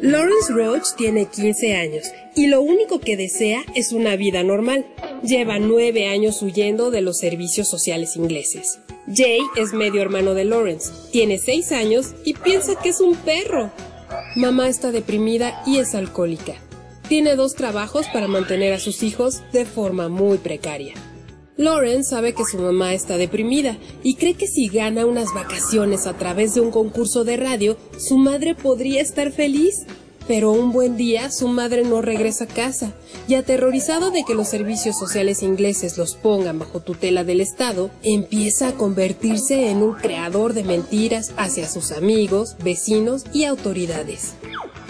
Lawrence 0.00 0.52
Roach 0.52 0.94
tiene 0.98 1.24
15 1.24 1.74
años 1.74 2.12
y 2.34 2.48
lo 2.48 2.60
único 2.60 3.00
que 3.00 3.16
desea 3.16 3.64
es 3.74 3.92
una 3.92 4.14
vida 4.16 4.42
normal. 4.42 4.84
Lleva 5.22 5.58
nueve 5.58 6.06
años 6.06 6.42
huyendo 6.42 6.90
de 6.90 7.00
los 7.00 7.16
servicios 7.16 7.66
sociales 7.66 8.14
ingleses. 8.16 8.78
Jay 9.06 9.40
es 9.56 9.72
medio 9.72 10.02
hermano 10.02 10.34
de 10.34 10.44
Lawrence, 10.44 10.92
tiene 11.12 11.38
6 11.38 11.72
años 11.72 12.14
y 12.26 12.34
piensa 12.34 12.78
que 12.78 12.90
es 12.90 13.00
un 13.00 13.16
perro. 13.16 13.70
Mamá 14.34 14.68
está 14.68 14.92
deprimida 14.92 15.62
y 15.66 15.78
es 15.78 15.94
alcohólica. 15.94 16.54
Tiene 17.08 17.34
dos 17.34 17.54
trabajos 17.54 18.06
para 18.12 18.28
mantener 18.28 18.74
a 18.74 18.80
sus 18.80 19.02
hijos 19.02 19.42
de 19.52 19.64
forma 19.64 20.08
muy 20.10 20.36
precaria. 20.36 20.92
Lawrence 21.56 22.10
sabe 22.10 22.34
que 22.34 22.44
su 22.44 22.58
mamá 22.58 22.92
está 22.92 23.16
deprimida 23.16 23.78
y 24.02 24.16
cree 24.16 24.34
que 24.34 24.46
si 24.46 24.68
gana 24.68 25.06
unas 25.06 25.32
vacaciones 25.32 26.06
a 26.06 26.12
través 26.12 26.54
de 26.54 26.60
un 26.60 26.70
concurso 26.70 27.24
de 27.24 27.38
radio, 27.38 27.78
su 27.98 28.18
madre 28.18 28.54
podría 28.54 29.00
estar 29.00 29.32
feliz. 29.32 29.86
Pero 30.28 30.50
un 30.50 30.72
buen 30.72 30.96
día 30.96 31.30
su 31.30 31.48
madre 31.48 31.84
no 31.84 32.02
regresa 32.02 32.44
a 32.44 32.48
casa 32.48 32.92
y 33.28 33.34
aterrorizado 33.36 34.10
de 34.10 34.24
que 34.24 34.34
los 34.34 34.48
servicios 34.48 34.98
sociales 34.98 35.42
ingleses 35.42 35.96
los 35.96 36.16
pongan 36.16 36.58
bajo 36.58 36.80
tutela 36.80 37.22
del 37.22 37.40
Estado, 37.40 37.90
empieza 38.02 38.68
a 38.68 38.72
convertirse 38.72 39.70
en 39.70 39.78
un 39.78 39.94
creador 39.94 40.52
de 40.52 40.64
mentiras 40.64 41.32
hacia 41.36 41.68
sus 41.68 41.92
amigos, 41.92 42.56
vecinos 42.62 43.24
y 43.32 43.44
autoridades. 43.44 44.34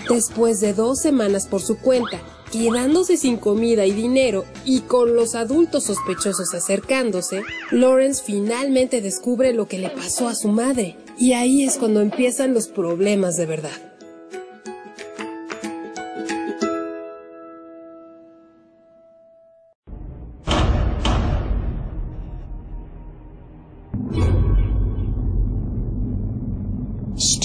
Después 0.09 0.61
de 0.61 0.73
dos 0.73 1.01
semanas 1.01 1.47
por 1.47 1.61
su 1.61 1.79
cuenta, 1.79 2.21
quedándose 2.51 3.17
sin 3.17 3.37
comida 3.37 3.87
y 3.87 3.93
dinero 3.93 4.45
y 4.65 4.81
con 4.81 5.15
los 5.15 5.35
adultos 5.35 5.85
sospechosos 5.85 6.55
acercándose, 6.55 7.43
Lawrence 7.71 8.23
finalmente 8.25 9.01
descubre 9.01 9.53
lo 9.53 9.67
que 9.67 9.79
le 9.79 9.91
pasó 9.91 10.29
a 10.29 10.35
su 10.35 10.49
madre. 10.49 10.97
Y 11.19 11.33
ahí 11.33 11.63
es 11.65 11.77
cuando 11.77 12.01
empiezan 12.01 12.55
los 12.55 12.69
problemas 12.69 13.37
de 13.37 13.47
verdad. 13.47 13.86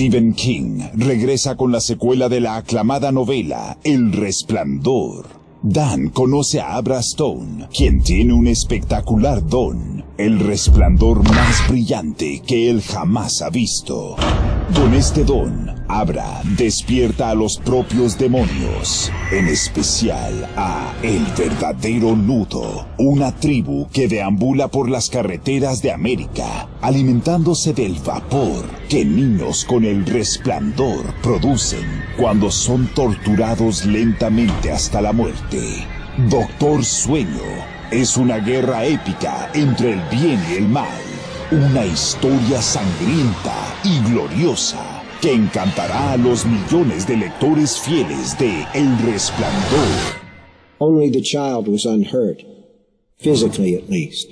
Stephen 0.01 0.33
King 0.33 0.79
regresa 0.95 1.55
con 1.55 1.71
la 1.71 1.79
secuela 1.79 2.27
de 2.27 2.41
la 2.41 2.55
aclamada 2.55 3.11
novela 3.11 3.77
El 3.83 4.11
Resplandor. 4.13 5.27
Dan 5.61 6.09
conoce 6.09 6.59
a 6.59 6.73
Abra 6.73 6.97
Stone, 7.01 7.67
quien 7.71 8.01
tiene 8.01 8.33
un 8.33 8.47
espectacular 8.47 9.45
don, 9.45 10.03
el 10.25 10.39
resplandor 10.39 11.27
más 11.33 11.67
brillante 11.67 12.43
que 12.45 12.69
él 12.69 12.83
jamás 12.83 13.41
ha 13.41 13.49
visto. 13.49 14.15
Con 14.75 14.93
este 14.93 15.23
don, 15.23 15.83
Abra 15.87 16.41
despierta 16.55 17.31
a 17.31 17.35
los 17.35 17.57
propios 17.57 18.19
demonios, 18.19 19.11
en 19.31 19.47
especial 19.47 20.47
a 20.55 20.93
El 21.01 21.25
Verdadero 21.35 22.15
Nudo, 22.15 22.85
una 22.99 23.35
tribu 23.35 23.87
que 23.91 24.07
deambula 24.07 24.67
por 24.67 24.89
las 24.89 25.09
carreteras 25.09 25.81
de 25.81 25.91
América, 25.91 26.69
alimentándose 26.81 27.73
del 27.73 27.95
vapor 28.05 28.63
que 28.89 29.03
niños 29.03 29.65
con 29.65 29.83
el 29.85 30.05
resplandor 30.05 31.15
producen 31.23 31.85
cuando 32.15 32.51
son 32.51 32.87
torturados 32.93 33.85
lentamente 33.85 34.71
hasta 34.71 35.01
la 35.01 35.13
muerte. 35.13 35.59
Doctor 36.29 36.85
Sueño 36.85 37.80
es 37.91 38.15
una 38.15 38.39
guerra 38.39 38.85
épica 38.85 39.51
entre 39.53 39.93
el 39.93 40.01
bien 40.09 40.39
y 40.49 40.55
el 40.55 40.67
mal, 40.67 40.87
una 41.51 41.85
historia 41.85 42.61
sangrienta 42.61 43.53
y 43.83 43.99
gloriosa 44.09 45.03
que 45.21 45.33
encantará 45.33 46.13
a 46.13 46.17
los 46.17 46.45
millones 46.45 47.05
de 47.05 47.17
lectores 47.17 47.77
fieles 47.79 48.37
de 48.39 48.65
El 48.73 48.97
Resplandor. 49.05 50.21
Only 50.79 51.11
the 51.11 51.21
child 51.21 51.67
was 51.67 51.85
unhurt, 51.85 52.43
physically 53.19 53.75
at 53.75 53.89
least. 53.89 54.31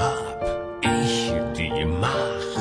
hab 0.00 0.80
ich 0.82 1.32
die 1.56 1.84
Macht, 1.84 2.58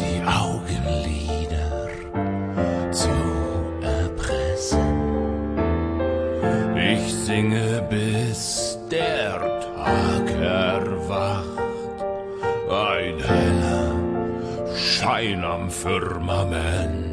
die 0.00 0.18
Augenlider 0.42 1.72
zu 2.90 3.16
erpressen. 3.82 4.90
Ich 6.76 7.14
singe 7.14 7.86
bis 7.88 8.78
der 8.90 9.38
Tag 9.74 10.26
erwacht, 10.40 11.46
ein 12.68 13.18
heller 13.32 14.76
Schein 14.76 15.44
am 15.44 15.70
Firmament. 15.70 17.09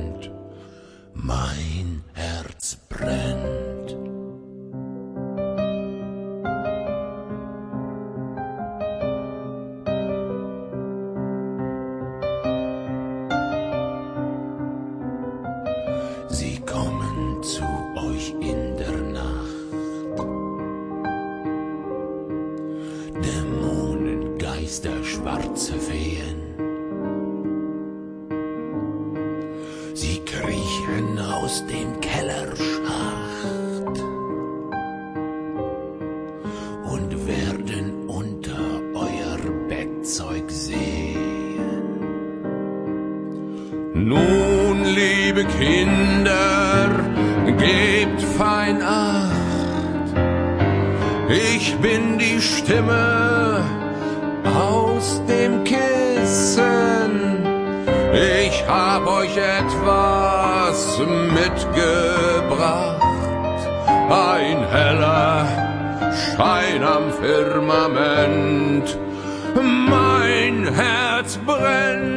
Herz 70.74 71.38
brennt. 71.46 72.17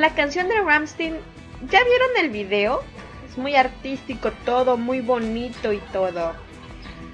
La 0.00 0.14
canción 0.14 0.48
de 0.48 0.58
Ramstein, 0.62 1.14
¿ya 1.68 1.84
vieron 1.84 2.08
el 2.20 2.30
video? 2.30 2.82
Es 3.28 3.36
muy 3.36 3.54
artístico 3.54 4.32
todo, 4.46 4.78
muy 4.78 5.02
bonito 5.02 5.74
y 5.74 5.78
todo. 5.92 6.32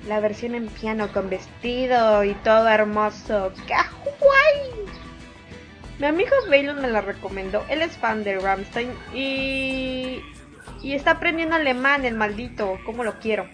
La 0.06 0.20
versión 0.20 0.54
en 0.54 0.68
piano 0.68 1.12
con 1.12 1.28
vestido 1.28 2.22
y 2.22 2.34
todo 2.44 2.68
hermoso. 2.68 3.52
¡Qué 3.66 3.74
guay! 4.04 4.86
Mi 5.98 6.06
amigo 6.06 6.30
Bailon 6.48 6.80
me 6.80 6.86
la 6.86 7.00
recomendó. 7.00 7.64
Él 7.68 7.82
es 7.82 7.96
fan 7.96 8.22
de 8.22 8.38
Ramstein 8.38 8.92
y. 9.12 10.20
Y 10.80 10.92
está 10.92 11.10
aprendiendo 11.10 11.56
alemán, 11.56 12.04
el 12.04 12.14
maldito. 12.14 12.78
¿Cómo 12.86 13.02
lo 13.02 13.18
quiero? 13.18 13.48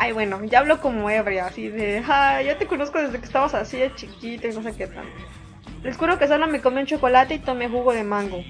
Ay, 0.00 0.10
bueno, 0.10 0.42
ya 0.42 0.58
hablo 0.58 0.80
como 0.80 1.08
ebria, 1.08 1.46
así 1.46 1.68
de. 1.68 2.02
Ay, 2.08 2.46
ya 2.46 2.58
te 2.58 2.66
conozco 2.66 2.98
desde 2.98 3.20
que 3.20 3.26
estabas 3.26 3.54
así 3.54 3.76
de 3.76 3.94
chiquito 3.94 4.48
y 4.48 4.52
no 4.52 4.64
sé 4.64 4.74
qué 4.74 4.88
tal. 4.88 5.04
Les 5.84 5.96
juro 5.96 6.18
que 6.18 6.26
solo 6.26 6.48
me 6.48 6.60
comí 6.60 6.80
un 6.80 6.86
chocolate 6.86 7.34
y 7.34 7.38
tomé 7.38 7.68
jugo 7.68 7.92
de 7.92 8.02
mango. 8.02 8.42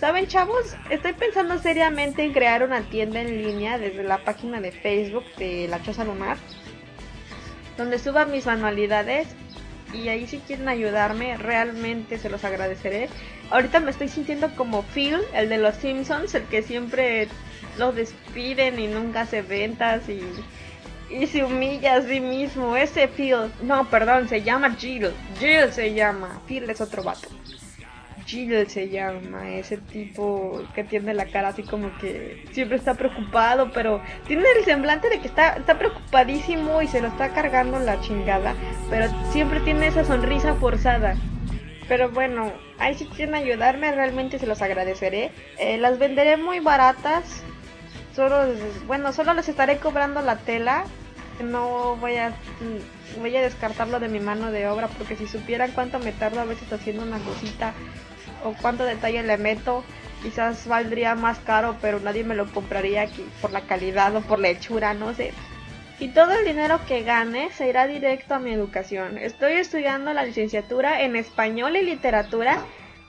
¿Saben, 0.00 0.28
chavos? 0.28 0.76
Estoy 0.88 1.12
pensando 1.12 1.58
seriamente 1.58 2.24
en 2.24 2.32
crear 2.32 2.62
una 2.62 2.80
tienda 2.80 3.20
en 3.20 3.42
línea 3.42 3.76
desde 3.76 4.02
la 4.02 4.24
página 4.24 4.58
de 4.58 4.72
Facebook 4.72 5.24
de 5.36 5.68
La 5.68 5.82
Choza 5.82 6.04
Lunar, 6.04 6.38
donde 7.76 7.98
suba 7.98 8.24
mis 8.24 8.46
manualidades 8.46 9.28
y 9.92 10.08
ahí 10.08 10.26
si 10.26 10.38
quieren 10.38 10.70
ayudarme, 10.70 11.36
realmente 11.36 12.16
se 12.16 12.30
los 12.30 12.44
agradeceré. 12.44 13.10
Ahorita 13.50 13.78
me 13.80 13.90
estoy 13.90 14.08
sintiendo 14.08 14.56
como 14.56 14.84
Phil, 14.84 15.18
el 15.34 15.50
de 15.50 15.58
los 15.58 15.74
Simpsons, 15.74 16.34
el 16.34 16.44
que 16.44 16.62
siempre 16.62 17.28
los 17.76 17.94
despiden 17.94 18.80
y 18.80 18.86
nunca 18.86 19.22
hace 19.22 19.42
ventas 19.42 20.08
y, 20.08 20.22
y 21.14 21.26
se 21.26 21.44
humilla 21.44 21.96
a 21.96 22.02
sí 22.02 22.20
mismo. 22.20 22.74
Ese 22.74 23.06
Phil, 23.06 23.52
no, 23.60 23.90
perdón, 23.90 24.30
se 24.30 24.40
llama 24.40 24.74
Jill. 24.76 25.10
Jill 25.38 25.70
se 25.70 25.92
llama. 25.92 26.40
Phil 26.46 26.70
es 26.70 26.80
otro 26.80 27.02
vato. 27.02 27.28
Jill 28.30 28.68
se 28.68 28.88
llama, 28.88 29.50
ese 29.50 29.76
tipo 29.76 30.62
que 30.72 30.84
tiene 30.84 31.14
la 31.14 31.26
cara 31.26 31.48
así 31.48 31.64
como 31.64 31.90
que 31.98 32.44
siempre 32.52 32.76
está 32.76 32.94
preocupado, 32.94 33.72
pero 33.72 34.00
tiene 34.28 34.44
el 34.56 34.64
semblante 34.64 35.08
de 35.08 35.18
que 35.18 35.26
está, 35.26 35.54
está 35.54 35.76
preocupadísimo 35.78 36.80
y 36.80 36.86
se 36.86 37.00
lo 37.00 37.08
está 37.08 37.30
cargando 37.30 37.80
la 37.80 38.00
chingada, 38.00 38.54
pero 38.88 39.08
siempre 39.32 39.58
tiene 39.60 39.88
esa 39.88 40.04
sonrisa 40.04 40.54
forzada. 40.54 41.16
Pero 41.88 42.08
bueno, 42.10 42.52
ahí 42.78 42.94
si 42.94 43.04
quieren 43.06 43.34
ayudarme, 43.34 43.90
realmente 43.90 44.38
se 44.38 44.46
los 44.46 44.62
agradeceré. 44.62 45.32
Eh, 45.58 45.76
las 45.76 45.98
venderé 45.98 46.36
muy 46.36 46.60
baratas. 46.60 47.42
Solo, 48.14 48.44
bueno, 48.86 49.12
solo 49.12 49.34
les 49.34 49.48
estaré 49.48 49.78
cobrando 49.78 50.22
la 50.22 50.36
tela. 50.36 50.84
No 51.42 51.96
voy 51.96 52.14
a, 52.14 52.32
voy 53.18 53.36
a 53.36 53.40
descartarlo 53.40 53.98
de 53.98 54.06
mi 54.06 54.20
mano 54.20 54.52
de 54.52 54.68
obra 54.68 54.86
porque 54.86 55.16
si 55.16 55.26
supieran 55.26 55.72
cuánto 55.72 55.98
me 55.98 56.12
tardo 56.12 56.38
a 56.38 56.44
veces 56.44 56.72
haciendo 56.72 57.02
una 57.02 57.18
cosita 57.18 57.72
o 58.44 58.54
cuánto 58.60 58.84
detalle 58.84 59.22
le 59.22 59.36
meto, 59.38 59.84
quizás 60.22 60.66
valdría 60.66 61.14
más 61.14 61.38
caro, 61.38 61.76
pero 61.80 62.00
nadie 62.00 62.24
me 62.24 62.34
lo 62.34 62.50
compraría 62.50 63.02
aquí 63.02 63.24
por 63.40 63.52
la 63.52 63.62
calidad 63.62 64.14
o 64.16 64.20
por 64.20 64.38
la 64.38 64.48
hechura, 64.48 64.94
no 64.94 65.14
sé. 65.14 65.32
Y 65.98 66.08
todo 66.08 66.32
el 66.32 66.46
dinero 66.46 66.80
que 66.88 67.02
gane 67.02 67.50
se 67.52 67.68
irá 67.68 67.86
directo 67.86 68.34
a 68.34 68.38
mi 68.38 68.52
educación. 68.52 69.18
Estoy 69.18 69.52
estudiando 69.52 70.14
la 70.14 70.24
licenciatura 70.24 71.02
en 71.02 71.14
español 71.14 71.76
y 71.76 71.82
literatura. 71.82 72.58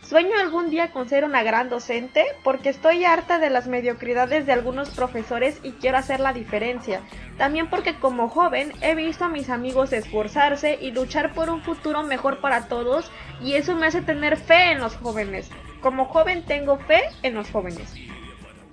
Sueño 0.03 0.37
algún 0.37 0.69
día 0.69 0.91
con 0.91 1.07
ser 1.07 1.23
una 1.23 1.43
gran 1.43 1.69
docente 1.69 2.25
porque 2.43 2.69
estoy 2.69 3.05
harta 3.05 3.39
de 3.39 3.49
las 3.49 3.67
mediocridades 3.67 4.45
de 4.45 4.51
algunos 4.51 4.89
profesores 4.89 5.59
y 5.63 5.71
quiero 5.73 5.97
hacer 5.97 6.19
la 6.19 6.33
diferencia. 6.33 7.01
También 7.37 7.69
porque 7.69 7.95
como 7.95 8.27
joven 8.27 8.73
he 8.81 8.93
visto 8.95 9.25
a 9.25 9.29
mis 9.29 9.49
amigos 9.49 9.93
esforzarse 9.93 10.77
y 10.81 10.91
luchar 10.91 11.33
por 11.33 11.49
un 11.49 11.61
futuro 11.61 12.03
mejor 12.03 12.41
para 12.41 12.67
todos 12.67 13.09
y 13.41 13.53
eso 13.53 13.75
me 13.75 13.87
hace 13.87 14.01
tener 14.01 14.37
fe 14.37 14.71
en 14.71 14.79
los 14.79 14.97
jóvenes. 14.97 15.49
Como 15.81 16.05
joven 16.05 16.45
tengo 16.45 16.77
fe 16.77 17.01
en 17.23 17.35
los 17.35 17.49
jóvenes. 17.49 17.93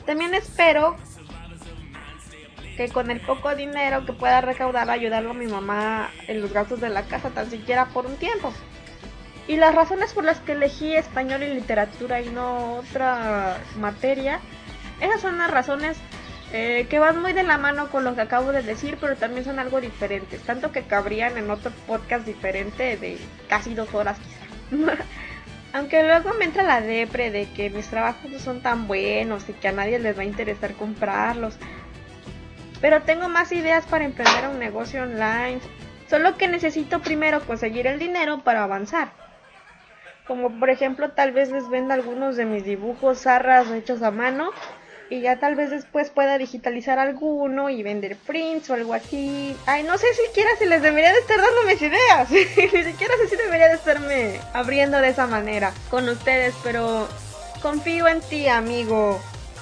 También 0.07 0.35
espero 0.35 0.97
que 2.77 2.89
con 2.89 3.11
el 3.11 3.21
poco 3.21 3.55
dinero 3.55 4.07
que 4.07 4.13
pueda 4.13 4.41
recaudar 4.41 4.89
ayudarlo 4.89 5.31
a 5.31 5.35
mi 5.35 5.47
mamá 5.47 6.11
en 6.27 6.41
los 6.41 6.53
gastos 6.53 6.81
de 6.81 6.89
la 6.89 7.03
casa 7.03 7.31
tan 7.31 7.51
siquiera 7.51 7.87
por 7.87 8.07
un 8.07 8.17
tiempo. 8.17 8.53
Y 9.49 9.57
las 9.57 9.75
razones 9.75 10.13
por 10.13 10.25
las 10.25 10.41
que 10.41 10.53
elegí 10.53 10.95
español 10.95 11.43
y 11.43 11.55
literatura 11.55 12.21
y 12.21 12.29
no 12.29 12.77
otra 12.77 13.57
materia, 13.79 14.41
esas 15.01 15.23
son 15.23 15.39
las 15.39 15.51
razones 15.51 15.97
eh, 16.53 16.87
que 16.91 16.99
van 16.99 17.21
muy 17.23 17.33
de 17.33 17.43
la 17.43 17.57
mano 17.57 17.89
con 17.89 18.05
lo 18.05 18.15
que 18.15 18.21
acabo 18.21 18.53
de 18.53 18.63
decir, 18.63 18.99
pero 19.01 19.17
también 19.17 19.45
son 19.45 19.59
algo 19.59 19.81
diferentes, 19.81 20.43
tanto 20.43 20.71
que 20.71 20.83
cabrían 20.83 21.39
en 21.39 21.51
otro 21.51 21.73
podcast 21.87 22.27
diferente 22.27 22.99
de 22.99 23.19
casi 23.49 23.75
dos 23.75 23.93
horas 23.95 24.19
quizá. 24.19 24.97
Aunque 25.73 26.03
luego 26.03 26.35
me 26.39 26.45
entra 26.45 26.63
la 26.63 26.83
depre 26.83 27.31
de 27.31 27.51
que 27.51 27.71
mis 27.71 27.89
trabajos 27.89 28.31
no 28.31 28.39
son 28.39 28.61
tan 28.63 28.87
buenos 28.87 29.49
y 29.49 29.55
que 29.55 29.69
a 29.69 29.73
nadie 29.73 29.99
les 29.99 30.17
va 30.17 30.23
a 30.23 30.27
interesar 30.27 30.75
comprarlos. 30.75 31.57
Pero 32.81 33.03
tengo 33.03 33.29
más 33.29 33.51
ideas 33.53 33.87
para 33.87 34.05
emprender 34.05 34.49
un 34.49 34.59
negocio 34.59 35.03
online, 35.03 35.61
solo 36.09 36.37
que 36.37 36.49
necesito 36.49 37.01
primero 37.01 37.41
conseguir 37.47 37.87
el 37.87 37.99
dinero 37.99 38.43
para 38.45 38.65
avanzar. 38.65 39.28
Como 40.29 40.61
por 40.61 40.71
ejemplo 40.71 41.11
tal 41.11 41.33
vez 41.33 41.51
les 41.51 41.69
venda 41.69 41.95
algunos 41.95 42.37
de 42.37 42.45
mis 42.45 42.65
dibujos 42.65 43.23
zarras 43.23 43.71
hechos 43.71 44.03
a 44.03 44.11
mano 44.11 44.53
y 45.11 45.21
ya 45.23 45.41
tal 45.41 45.55
vez 45.55 45.71
después 45.71 46.11
pueda 46.11 46.37
digitalizar 46.37 46.99
alguno 46.99 47.71
y 47.71 47.83
vender 47.83 48.17
prints 48.17 48.69
o 48.69 48.75
algo 48.75 48.93
así. 48.95 49.57
Ay, 49.67 49.83
no 49.83 49.97
sé 49.97 50.07
siquiera 50.27 50.51
si 50.59 50.67
les 50.67 50.83
debería 50.83 51.13
de 51.13 51.21
estar 51.21 51.39
dando 51.39 51.63
mis 51.65 51.81
ideas. 51.81 52.31
Ni 52.31 52.85
siquiera 52.85 53.15
sé 53.17 53.29
si 53.31 53.37
debería 53.37 53.69
de 53.69 53.75
estarme 53.75 54.41
abriendo 54.53 54.99
de 54.99 55.09
esa 55.09 55.27
manera 55.27 55.73
con 55.91 56.09
ustedes, 56.09 56.55
pero 56.63 57.09
confío 57.63 58.07
en 58.07 58.21
ti, 58.21 58.49
amigo. 58.49 59.19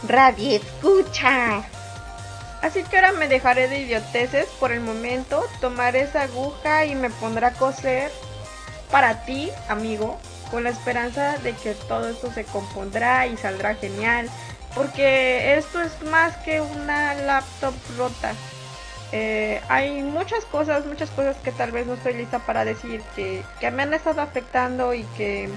Radio 0.07 0.57
escucha. 0.57 1.63
Así 2.61 2.83
que 2.83 2.97
ahora 2.97 3.13
me 3.13 3.29
dejaré 3.29 3.69
de 3.69 3.81
idioteces 3.81 4.47
por 4.59 4.73
el 4.73 4.81
momento, 4.81 5.45
tomaré 5.61 6.01
esa 6.01 6.23
aguja 6.23 6.85
y 6.85 6.95
me 6.95 7.11
pondré 7.11 7.47
a 7.47 7.53
coser 7.53 8.11
para 8.91 9.25
ti, 9.25 9.51
amigo, 9.69 10.19
con 10.51 10.65
la 10.65 10.71
esperanza 10.71 11.39
de 11.39 11.53
que 11.55 11.75
todo 11.75 12.09
esto 12.09 12.33
se 12.33 12.45
compondrá 12.45 13.27
y 13.27 13.37
saldrá 13.37 13.75
genial 13.75 14.31
porque 14.77 15.57
esto 15.57 15.81
es 15.81 16.03
más 16.03 16.37
que 16.39 16.61
una 16.61 17.15
laptop 17.15 17.75
rota. 17.97 18.35
Eh, 19.11 19.63
hay 19.69 20.03
muchas 20.03 20.45
cosas, 20.45 20.85
muchas 20.85 21.11
cosas 21.11 21.37
que 21.43 21.51
tal 21.51 21.73
vez 21.73 21.87
no 21.87 21.95
estoy 21.95 22.13
lista 22.13 22.41
para 22.41 22.65
decir 22.65 23.01
que, 23.17 23.43
me 23.73 23.85
han 23.85 23.95
estado 23.95 24.21
afectando 24.21 24.93
y 24.93 25.05
que, 25.17 25.49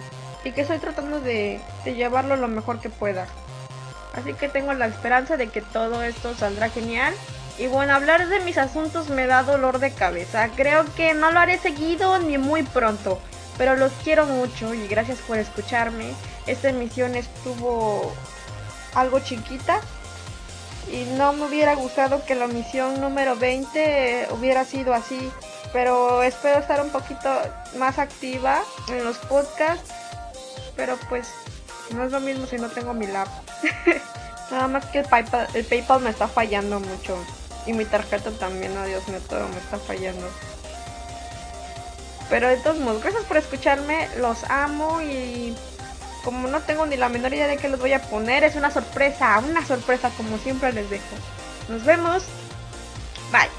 y 0.46 0.52
que 0.52 0.62
estoy 0.62 0.78
tratando 0.78 1.20
de, 1.20 1.60
de 1.84 1.96
llevarlo 1.96 2.38
lo 2.38 2.48
mejor 2.48 2.80
que 2.80 2.90
pueda. 2.90 3.28
Así 4.14 4.34
que 4.34 4.48
tengo 4.48 4.74
la 4.74 4.88
esperanza 4.88 5.36
de 5.36 5.48
que 5.48 5.62
todo 5.62 6.02
esto 6.02 6.34
saldrá 6.34 6.70
genial. 6.70 7.14
Y 7.58 7.68
bueno, 7.68 7.94
hablar 7.94 8.30
de 8.30 8.40
mis 8.40 8.58
asuntos 8.58 9.10
me 9.10 9.28
da 9.28 9.44
dolor 9.44 9.80
de 9.80 9.92
cabeza. 9.92 10.48
Creo 10.56 10.86
que 10.96 11.14
no 11.14 11.30
lo 11.32 11.40
haré 11.40 11.58
seguido 11.58 12.20
ni 12.20 12.38
muy 12.38 12.64
pronto. 12.64 13.20
Pero 13.60 13.76
los 13.76 13.92
quiero 14.06 14.26
mucho 14.26 14.74
y 14.74 14.88
gracias 14.88 15.20
por 15.20 15.38
escucharme. 15.38 16.14
Esta 16.48 16.70
emisión 16.70 17.14
estuvo 17.16 18.14
algo 18.96 19.20
chiquita 19.20 19.82
y 20.90 21.04
no 21.18 21.34
me 21.34 21.46
hubiera 21.46 21.76
gustado 21.76 22.26
que 22.26 22.36
la 22.36 22.48
misión 22.48 23.02
número 23.02 23.36
20 23.36 24.30
hubiera 24.32 24.64
sido 24.64 24.94
así, 24.94 25.30
pero 25.74 26.24
espero 26.24 26.58
estar 26.58 26.82
un 26.82 26.90
poquito 26.90 27.30
más 27.78 28.00
activa 28.00 28.64
en 28.88 29.04
los 29.04 29.18
podcasts, 29.18 29.92
pero 30.78 30.98
pues 31.10 31.28
no 31.94 32.06
es 32.06 32.14
lo 32.14 32.22
mismo 32.22 32.48
si 32.48 32.56
no 32.56 32.70
tengo 32.70 32.94
mi 32.94 33.08
lap. 33.08 33.28
Nada 34.52 34.70
más 34.70 34.86
que 34.86 35.00
el 35.00 35.06
PayPal, 35.06 35.48
el 35.54 35.66
PayPal 35.66 36.00
me 36.02 36.10
está 36.12 36.30
fallando 36.30 36.80
mucho 36.80 37.18
y 37.68 37.74
mi 37.74 37.84
tarjeta 37.84 38.32
también, 38.32 38.74
Dios 38.88 39.06
mío, 39.10 39.20
todo 39.28 39.48
me 39.50 39.58
está 39.58 39.78
fallando. 39.78 40.28
Pero 42.30 42.48
de 42.48 42.58
todos 42.58 42.80
modos, 42.80 43.02
gracias 43.02 43.24
por 43.26 43.38
escucharme, 43.38 44.08
los 44.18 44.44
amo 44.46 45.02
y 45.02 45.56
como 46.24 46.48
no 46.48 46.62
tengo 46.62 46.86
ni 46.86 46.96
la 46.96 47.10
menor 47.10 47.34
idea 47.34 47.48
de 47.48 47.58
qué 47.58 47.70
les 47.70 47.80
voy 47.80 47.94
a 47.94 48.02
poner, 48.04 48.44
es 48.44 48.56
una 48.56 48.72
sorpresa, 48.72 49.40
una 49.40 49.66
sorpresa 49.66 50.12
como 50.16 50.38
siempre 50.38 50.72
les 50.74 50.90
dejo. 50.90 51.16
Nos 51.70 51.84
vemos. 51.86 52.24
Bye. 53.32 53.59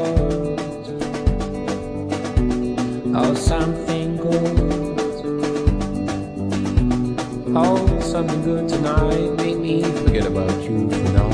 night 9.01 9.31
made 9.37 9.57
me 9.57 9.83
forget 9.83 10.25
about 10.25 10.61
you 10.61 10.89
for 10.89 11.11
now. 11.11 11.29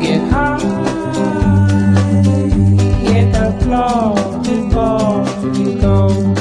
Get 0.00 0.22
high, 0.30 0.58
get 3.02 3.32
the 3.32 3.46
floor 3.60 4.14
before 4.42 5.26
you 5.58 5.80
go. 5.80 6.39